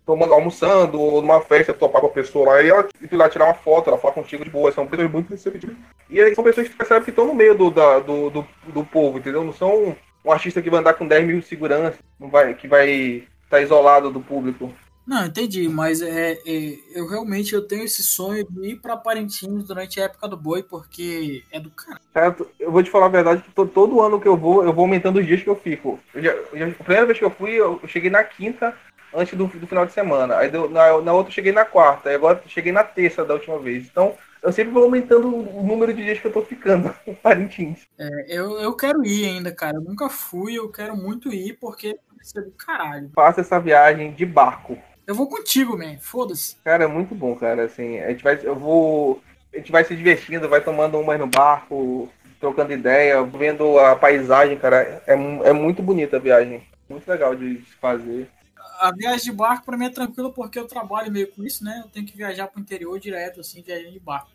[0.08, 3.44] tomando, almoçando, ou numa festa, topar com a pessoa lá, e ela e lá tirar
[3.44, 5.76] uma foto, ela fala contigo de boa, são pessoas muito receptivas.
[6.08, 8.46] E aí são pessoas que tu percebe que estão no meio do, da- do, do,
[8.68, 9.44] do povo, entendeu?
[9.44, 9.94] Não são
[10.24, 13.60] um artista que vai andar com 10 mil de segurança, não vai, que vai estar
[13.60, 14.72] isolado do público.
[15.06, 19.64] Não, entendi, mas é, é, eu realmente eu tenho esse sonho de ir pra Parintins
[19.64, 21.70] durante a época do boi, porque é do.
[22.14, 24.72] Cara, eu vou te falar a verdade que to- todo ano que eu vou, eu
[24.72, 25.98] vou aumentando os dias que eu fico.
[26.14, 28.74] Eu já- já- a primeira vez que eu fui, eu cheguei na quinta
[29.14, 30.36] antes do, do final de semana.
[30.36, 32.10] Aí deu- na, na outra eu cheguei na quarta.
[32.10, 33.86] E agora cheguei na terça da última vez.
[33.86, 37.86] Então, eu sempre vou aumentando o número de dias que eu tô ficando em Parintins.
[37.98, 39.76] É, eu, eu quero ir ainda, cara.
[39.76, 43.10] Eu nunca fui, eu quero muito ir, porque ser do caralho.
[43.14, 44.78] Faça essa viagem de barco.
[45.06, 45.98] Eu vou contigo, man.
[45.98, 46.56] Foda-se.
[46.64, 47.64] Cara, é muito bom, cara.
[47.64, 49.20] Assim, a gente vai, eu vou,
[49.52, 54.58] a gente vai se divertindo, vai tomando umas no barco, trocando ideia, vendo a paisagem,
[54.58, 55.02] cara.
[55.06, 56.62] É, é muito bonita a viagem.
[56.88, 58.28] Muito legal de se fazer.
[58.78, 61.82] A viagem de barco pra mim é tranquila porque eu trabalho meio com isso, né?
[61.84, 64.30] Eu tenho que viajar pro interior direto, assim, viajando de barco.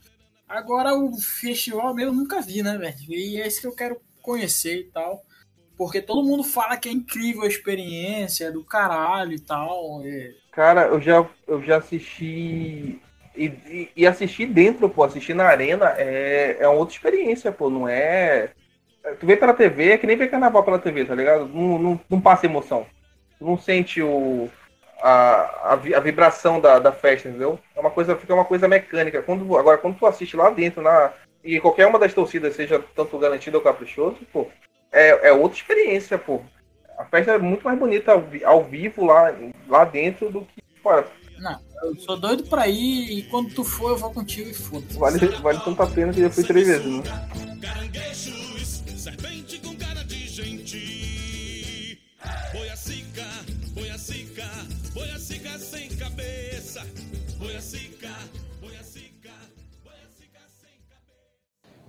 [0.47, 2.95] Agora o festival mesmo eu nunca vi, né, velho?
[3.10, 5.23] E é esse que eu quero conhecer e tal.
[5.77, 10.01] Porque todo mundo fala que é incrível a experiência, é do caralho e tal.
[10.06, 13.01] é- Cara, eu já, eu já assisti.
[13.36, 17.69] E, e, e assistir dentro, pô, assistir na arena é, é uma outra experiência, pô.
[17.69, 18.51] Não é.
[19.19, 21.47] Tu vê pela TV, é que nem ver carnaval pela TV, tá ligado?
[21.47, 22.86] Não, não, não passa emoção.
[23.43, 24.49] Não sente o,
[25.01, 27.60] a, a, a vibração da, da festa, entendeu?
[27.75, 29.21] É uma coisa, fica uma coisa mecânica.
[29.21, 31.12] Quando, agora, quando tu assiste lá dentro, na,
[31.43, 34.47] e qualquer uma das torcidas, seja tanto garantida ou caprichoso, pô,
[34.91, 36.41] é, é outra experiência, pô.
[36.97, 39.34] A festa é muito mais bonita ao, ao vivo lá,
[39.67, 41.06] lá dentro do que fora.
[41.39, 44.97] Não, eu sou doido pra ir e quando tu for eu vou contigo e foda-se.
[44.97, 47.03] Vale, vale tanto a pena que eu já fui três vezes, né?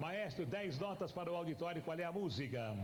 [0.08, 1.80] Maestro, 10 notas para o auditório.
[1.80, 2.76] Qual é a música?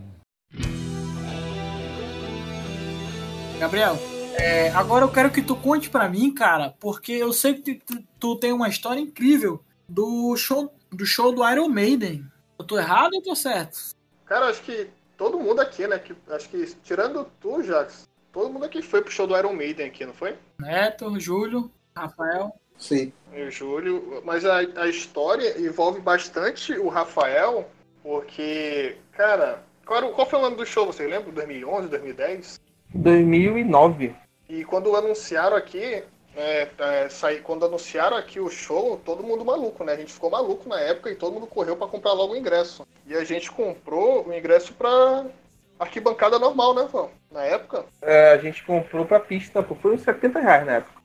[3.59, 3.95] Gabriel,
[4.41, 8.03] é, agora eu quero que tu conte pra mim, cara, porque eu sei que tu,
[8.19, 12.25] tu- tem uma história incrível do show do show do Iron Maiden.
[12.59, 13.79] Eu tô errado ou eu tô certo?
[14.25, 15.99] Cara, acho que todo mundo aqui, né?
[15.99, 19.89] Que, acho que, tirando tu, Jax, todo mundo aqui foi pro show do Iron Maiden
[19.89, 20.39] aqui, não foi?
[20.59, 22.59] Neto, Júlio, Rafael.
[22.81, 23.13] Sim.
[23.33, 24.23] E o Júlio.
[24.25, 27.69] Mas a, a história envolve bastante o Rafael,
[28.03, 31.31] porque, cara, qual, qual foi o ano do show, você lembra?
[31.31, 32.61] 2011, 2010?
[32.93, 34.15] 2009.
[34.49, 36.03] E quando anunciaram aqui,
[36.37, 39.93] é, é, saí- quando anunciaram aqui o show, todo mundo maluco, né?
[39.93, 42.87] A gente ficou maluco na época e todo mundo correu pra comprar logo o ingresso.
[43.07, 45.27] E a gente comprou o ingresso pra
[45.79, 47.11] arquibancada normal, né, Vão?
[47.31, 47.85] Na época.
[48.03, 49.75] É, a gente comprou pra pista, pô.
[49.77, 51.00] Foi uns 70 reais na época.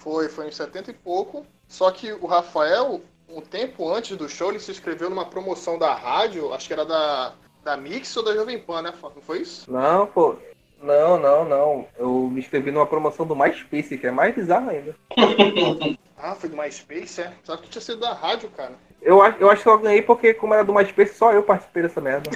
[0.00, 1.46] Foi, foi em 70 e pouco.
[1.68, 5.94] Só que o Rafael, um tempo antes do show, ele se inscreveu numa promoção da
[5.94, 8.94] rádio, acho que era da, da Mix ou da Jovem Pan, né?
[9.02, 9.70] Não foi isso?
[9.70, 10.36] Não, pô.
[10.82, 11.86] Não, não, não.
[11.98, 14.96] Eu me inscrevi numa promoção do MySpace, que é mais bizarro ainda.
[16.22, 17.32] Ah, foi do MySpace, é?
[17.42, 18.74] Sabe que tinha sido da rádio, cara.
[19.00, 21.82] Eu, acho- eu acho que eu ganhei porque, como era do MySpace, só eu participei
[21.82, 22.28] dessa merda.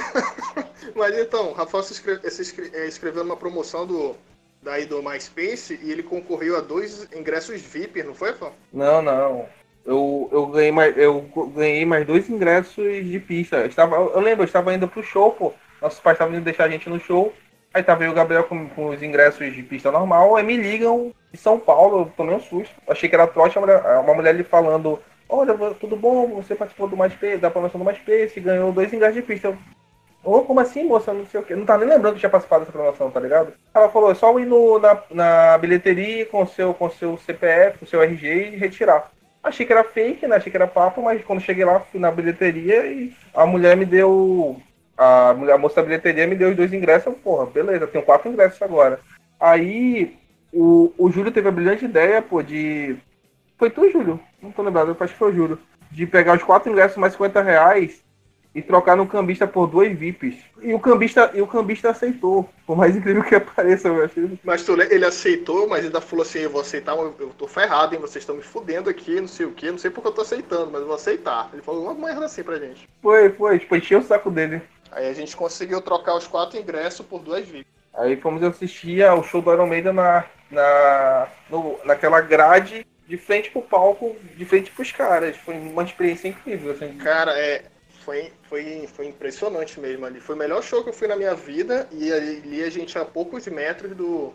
[0.96, 4.16] Mas então, o Rafael se, inscre- se inscre- eh, inscreveu numa promoção do,
[4.64, 8.54] daí do MySpace e ele concorreu a dois ingressos VIP, não foi, Rafael?
[8.72, 9.46] Não, não.
[9.84, 11.20] Eu, eu, ganhei mais, eu
[11.54, 13.56] ganhei mais dois ingressos de pista.
[13.58, 15.52] Eu, estava, eu lembro, eu estava indo pro show, pô.
[15.80, 17.32] Nossos pais estavam indo deixar a gente no show.
[17.74, 20.36] Aí tava eu o Gabriel com, com os ingressos de pista normal.
[20.36, 22.00] Aí me ligam de São Paulo.
[22.00, 22.74] Eu tomei um susto.
[22.88, 23.58] Achei que era trote.
[23.58, 24.98] Uma mulher, ali falando:
[25.28, 26.28] Olha, tudo bom?
[26.36, 29.48] Você participou do MySpace, da promoção do MySpace, ganhou dois ingressos de pista.
[29.48, 29.58] Eu,
[30.24, 31.12] Ô, como assim, moça?
[31.12, 31.54] Não sei o quê.
[31.54, 33.52] Não tá nem lembrando que tinha participado dessa promoção, tá ligado?
[33.74, 37.86] Ela falou, é só ir no, na, na bilheteria com seu, com seu CPF, com
[37.86, 39.12] seu RG e retirar.
[39.42, 40.36] Achei que era fake, né?
[40.36, 43.84] Achei que era papo, mas quando cheguei lá, fui na bilheteria e a mulher me
[43.84, 44.56] deu.
[44.96, 47.06] A, a moça da bilheteria me deu os dois ingressos.
[47.06, 49.00] Eu, Porra, beleza, tenho quatro ingressos agora.
[49.38, 50.16] Aí
[50.50, 52.96] o, o Júlio teve a brilhante ideia, pô, de.
[53.58, 54.18] Foi tu, Júlio?
[54.40, 55.58] Não tô lembrado, acho que foi o Júlio.
[55.90, 58.03] De pegar os quatro ingressos mais 50 reais
[58.54, 60.36] e trocar no cambista por dois VIPs.
[60.62, 62.48] E o cambista, e o cambista aceitou.
[62.66, 64.38] Por mais incrível que pareça, eu achei.
[64.44, 67.94] Mas tu, le- ele aceitou, mas ainda falou assim, eu vou aceitar, eu tô ferrado,
[67.94, 68.00] hein?
[68.00, 70.70] Vocês estão me fudendo aqui, não sei o quê, não sei porque eu tô aceitando,
[70.70, 71.50] mas eu vou aceitar.
[71.52, 72.88] Ele falou uma merda assim pra gente.
[73.02, 74.62] Foi, foi, tipo, encheu o saco dele.
[74.92, 77.66] Aí a gente conseguiu trocar os quatro ingressos por duas VIPs.
[77.94, 83.50] Aí fomos assistir ao show do Iron Maiden na, na, no- naquela grade de frente
[83.50, 85.36] pro palco, de frente pros caras.
[85.36, 86.94] Foi uma experiência incrível, assim.
[86.98, 87.64] Cara, é,
[88.04, 90.20] foi, foi, foi impressionante mesmo ali.
[90.20, 93.04] Foi o melhor show que eu fui na minha vida e ali a gente a
[93.04, 94.32] poucos metros do,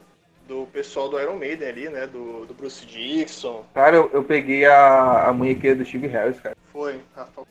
[0.47, 2.07] do pessoal do Iron Maiden ali, né?
[2.07, 3.63] Do, do Bruce Dixon.
[3.73, 6.57] Cara, eu, eu peguei a, a munhequeira do Steve Harris, cara.
[6.71, 7.43] Foi, Rafa.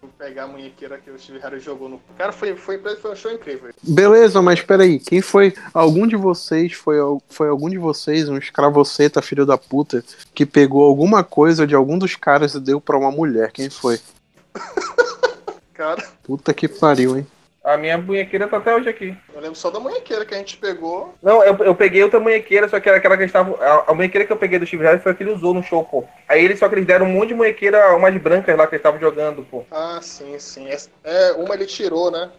[0.00, 2.00] Vou pegar a munhequeira que o Steve Harris jogou no.
[2.16, 3.70] Cara, foi, foi, foi um show incrível.
[3.82, 5.52] Beleza, mas peraí, quem foi?
[5.74, 6.96] Algum de vocês foi,
[7.28, 10.04] foi algum de vocês, um escravoceta, filho da puta,
[10.34, 13.50] que pegou alguma coisa de algum dos caras e deu pra uma mulher?
[13.52, 13.98] Quem foi?
[15.76, 17.26] Cara, Puta que pariu, hein?
[17.62, 19.16] A minha munhequeira tá até hoje aqui.
[19.34, 21.14] eu lembro só da munhequeira que a gente pegou.
[21.22, 23.56] Não, eu, eu peguei outra munhequeira, só que era aquela que estava.
[23.62, 25.62] A, a munhequeira que eu peguei do Steve Harris foi a que ele usou no
[25.64, 26.04] show, pô.
[26.28, 28.80] Aí eles só que eles deram um monte de munhequeira, umas brancas lá que eles
[28.80, 29.64] estavam jogando, pô.
[29.70, 30.68] Ah, sim, sim.
[30.68, 32.30] Essa- É, uma ele tirou, né?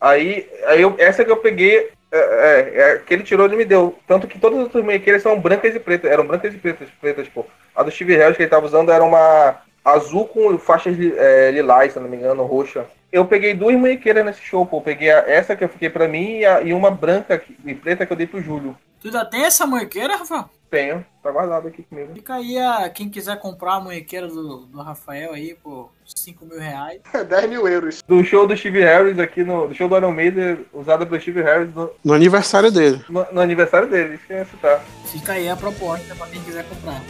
[0.00, 3.64] Aí, aí eu- essa que eu peguei, é, é, é, que ele tirou, ele me
[3.64, 3.98] deu.
[4.06, 6.10] Tanto que todas as outras munhequeiras são brancas e pretas.
[6.10, 7.46] Eram brancas e pretas, pretas, pô.
[7.74, 11.92] A do Steve Harris que ele tava usando era uma azul com faixas é, lilás,
[11.92, 12.86] se eu não me engano, roxa.
[13.12, 14.78] Eu peguei duas munhequeiras nesse show, pô.
[14.78, 17.56] Eu peguei a- essa que eu fiquei pra mim e, a- e uma branca que-
[17.64, 18.76] e preta que eu dei pro Júlio.
[19.00, 20.48] Tu ainda tem essa munhequeira, Rafael?
[20.70, 22.14] Tenho, tá guardado aqui comigo.
[22.14, 26.58] Fica aí a quem quiser comprar a munhequeira do, do Rafael aí por 5 mil
[26.58, 27.00] reais.
[27.28, 28.02] 10 mil euros.
[28.08, 29.68] Do show do Steve Harris aqui no.
[29.68, 33.04] Do show do Iron Maiden, usada pelo Steve Harris no, No aniversário dele.
[33.08, 34.80] no- no aniversário dele, isso que eu ia citar.
[35.12, 37.00] Fica aí a proposta pra quem quiser comprar.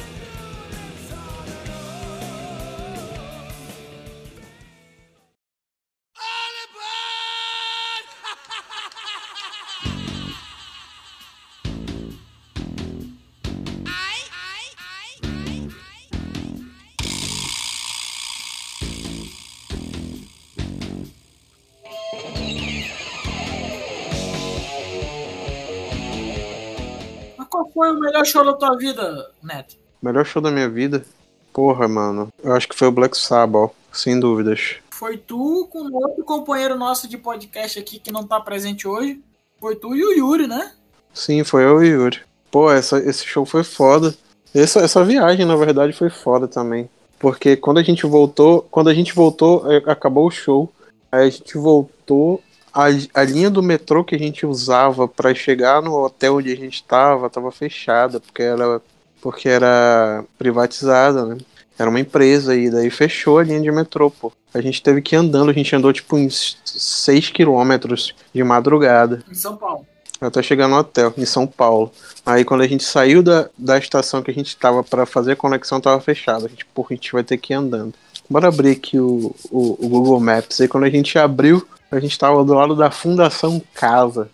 [27.75, 29.77] Foi o melhor show da tua vida, Neto?
[30.01, 31.05] Melhor show da minha vida?
[31.53, 32.29] Porra, mano.
[32.43, 34.77] Eu acho que foi o Black Sabbath, sem dúvidas.
[34.91, 39.21] Foi tu com outro companheiro nosso de podcast aqui que não tá presente hoje.
[39.61, 40.73] Foi tu e o Yuri, né?
[41.13, 42.21] Sim, foi eu e o Yuri.
[42.51, 44.15] Pô, essa, esse show foi foda.
[44.55, 46.89] Essa, essa viagem, na verdade, foi foda também.
[47.19, 50.71] Porque quando a gente voltou, quando a gente voltou, eh, acabou o show.
[51.11, 52.43] Aí a gente voltou.
[52.75, 56.57] A, a linha do metrô que a gente usava pra chegar no hotel onde a
[56.57, 58.83] gente tava, tava fechada, porque era,
[59.23, 61.39] porque era privatizada, né?
[61.79, 64.33] Era uma empresa e daí fechou a linha de metrô, pô.
[64.53, 69.25] A gente teve que ir andando, a gente andou tipo uns 6 quilômetros de madrugada
[69.31, 69.85] Em São Paulo.
[70.21, 71.93] até chegar no hotel, em São Paulo.
[72.27, 75.37] Aí quando a gente saiu da, da estação que a gente tava pra fazer a
[75.37, 76.47] conexão, tava fechada.
[76.47, 77.95] A gente, porra, a gente vai ter que ir andando.
[78.29, 80.61] Bora abrir aqui o, o, o Google Maps.
[80.61, 84.29] Aí quando a gente abriu, a gente tava do lado da Fundação Casa.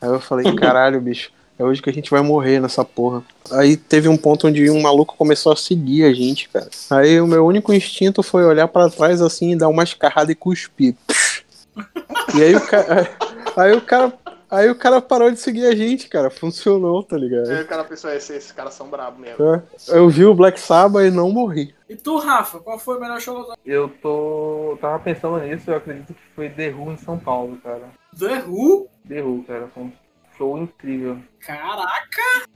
[0.00, 3.22] Aí eu falei, caralho, bicho, é hoje que a gente vai morrer nessa porra.
[3.50, 6.68] Aí teve um ponto onde um maluco começou a seguir a gente, cara.
[6.90, 10.34] Aí o meu único instinto foi olhar pra trás assim e dar uma escarrada e
[10.34, 10.94] cuspir.
[12.34, 13.10] E aí o cara.
[13.56, 14.12] Aí o cara.
[14.54, 16.28] Aí o cara parou de seguir a gente, cara.
[16.30, 17.48] Funcionou, tá ligado?
[17.50, 19.42] Aí o cara pensou, esse- esses caras são brabos mesmo.
[19.44, 19.62] É.
[19.88, 21.74] Eu vi o Black Sabbath e não morri.
[21.88, 24.76] E tu, Rafa, qual foi o melhor show da Eu tô.
[24.78, 27.88] tava pensando nisso, eu acredito que foi The Who em São Paulo, cara.
[28.18, 28.88] The Who?
[29.08, 29.68] The Who, cara.
[29.72, 29.92] Foi um
[30.36, 31.18] show incrível.
[31.40, 32.46] Caraca!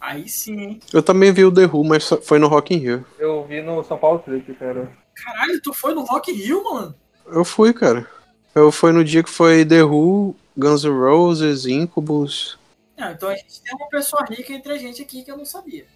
[0.00, 0.80] Aí sim, hein?
[0.92, 3.04] Eu também vi o The Who, mas foi no Rock in Rio.
[3.18, 4.88] Eu vi no São Paulo Trip, cara.
[5.14, 6.94] Caralho, tu foi no Rock in Rio, mano?
[7.26, 8.06] Eu fui, cara.
[8.54, 12.58] Eu fui no dia que foi The Who, Guns N' Roses, Incubus.
[12.96, 15.44] Não, então a gente tem uma pessoa rica entre a gente aqui que eu não
[15.44, 15.86] sabia.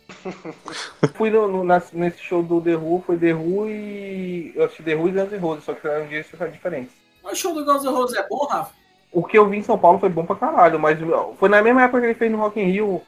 [1.02, 4.52] Eu fui no, no- na- nesse show do The Who, foi The Who e.
[4.54, 6.92] Eu assisti The Who e Guns N' Roses, só que eram dias diferentes.
[7.24, 8.72] Mas o show do Guns N' Roses é bom, Rafa?
[9.10, 10.96] O que eu vi em São Paulo foi bom pra caralho, mas
[11.38, 13.02] foi na mesma época que ele fez no Rock in Rio.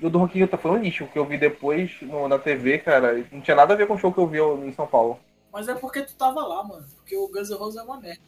[0.00, 1.04] E o do Rock in Rio tá falando lixo.
[1.04, 3.94] O que eu vi depois no- na TV, cara, não tinha nada a ver com
[3.94, 5.18] o show que eu vi em São Paulo.
[5.52, 6.86] Mas é porque tu tava lá, mano.
[6.96, 8.22] Porque o Guns N' Roses é uma merda.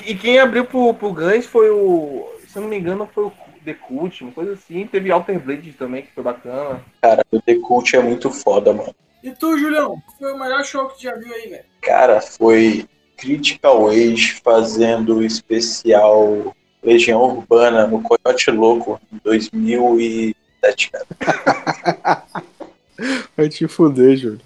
[0.04, 2.28] E quem abriu pro, pro Guns foi o.
[2.46, 3.32] Se eu não me engano, foi o
[3.64, 4.86] The Cult, uma coisa assim.
[4.86, 6.80] Teve Alter Blade também, que foi bacana.
[7.02, 8.94] Cara, o The Cult é muito foda, mano.
[9.22, 10.00] E tu, Julião?
[10.06, 11.64] Qual Foi o melhor show que tu já viu aí, velho?
[11.82, 22.22] Cara, foi Critical Age fazendo o especial Legião Urbana no Coyote Louco em 2007, cara.
[23.36, 24.40] Vai te fuder, Júlio.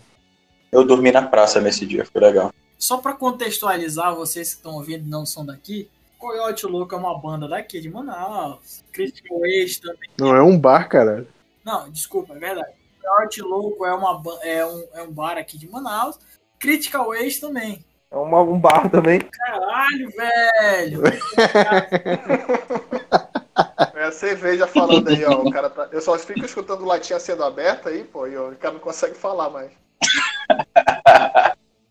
[0.73, 2.53] Eu dormi na praça nesse dia, foi legal.
[2.81, 7.17] Só pra contextualizar, vocês que estão ouvindo e não são daqui, Coyote Louco é uma
[7.19, 8.83] banda daqui de Manaus.
[8.91, 10.09] Critical Age também.
[10.19, 11.27] Não é um bar, cara.
[11.63, 12.73] Não, desculpa, é verdade.
[13.03, 16.19] Coyote Louco é, uma, é, um, é um bar aqui de Manaus.
[16.59, 17.85] Critical Age também.
[18.11, 19.21] É uma- um bar também.
[19.21, 21.03] Caralho, velho!
[23.95, 25.43] É a cerveja falando aí, ó.
[25.43, 25.87] O cara tá...
[25.93, 29.15] Eu só fico escutando latinha sendo aberta aí, pô, e ó, o cara não consegue
[29.15, 29.71] falar mais.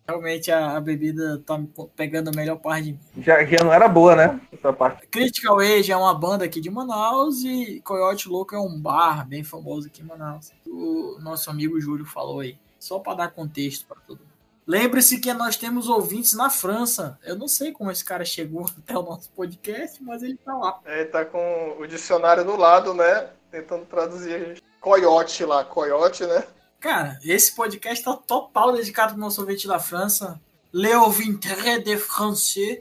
[0.09, 1.61] Realmente a, a bebida tá
[1.95, 2.99] pegando a melhor parte de mim.
[3.19, 4.41] Já, já não era boa, né?
[4.51, 5.05] Essa parte.
[5.05, 9.43] Critical Age é uma banda aqui de Manaus e Coyote Louco é um bar bem
[9.43, 10.51] famoso aqui em Manaus.
[10.65, 12.57] O nosso amigo Júlio falou aí.
[12.79, 14.29] Só para dar contexto para todo mundo.
[14.65, 17.19] Lembre-se que nós temos ouvintes na França.
[17.23, 20.79] Eu não sei como esse cara chegou até o nosso podcast, mas ele tá lá.
[20.87, 23.29] Ele tá com o dicionário do lado, né?
[23.51, 24.63] Tentando traduzir a gente.
[24.81, 26.43] Coyote lá, coyote, né?
[26.79, 30.39] Cara, esse podcast tá total dedicado ao nosso ouvinte da França.
[30.71, 32.79] Le ouvintre de français.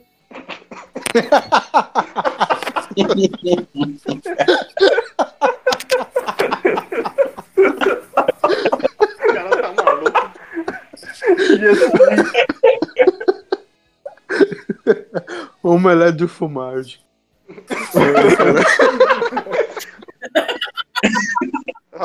[8.41, 10.31] O cara tá maluco.
[15.61, 16.99] Omelete de fumagem.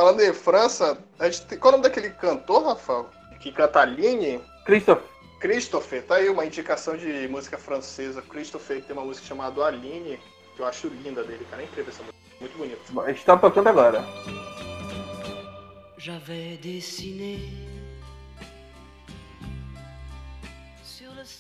[0.05, 1.59] Falando em França, a gente tem...
[1.59, 3.09] qual é o nome daquele cantor, Rafael?
[3.41, 4.39] Que canta Aline?
[4.67, 5.03] Christopher.
[5.41, 8.21] Christopher, tá aí uma indicação de música francesa.
[8.21, 10.21] Christopher que tem uma música chamada Aline,
[10.55, 11.63] que eu acho linda dele, cara.
[11.63, 12.19] É incrível essa música.
[12.39, 13.01] Muito bonita.
[13.01, 14.05] A gente tá tocando agora.
[15.97, 17.39] J'avais dessiné.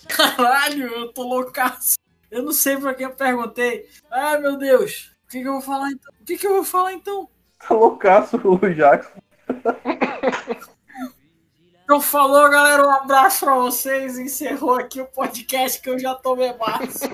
[0.08, 1.96] Caralho, eu tô loucaço.
[2.30, 3.90] Eu não sei pra quem eu perguntei.
[4.10, 5.14] Ai, meu Deus.
[5.26, 6.14] O que, que eu vou falar então?
[6.18, 7.28] O que, que eu vou falar então?
[7.66, 9.18] Tá loucaço o Jackson.
[11.84, 12.86] Então falou, galera.
[12.86, 14.18] Um abraço pra vocês.
[14.18, 17.08] Encerrou aqui o podcast que eu já tô bebaço.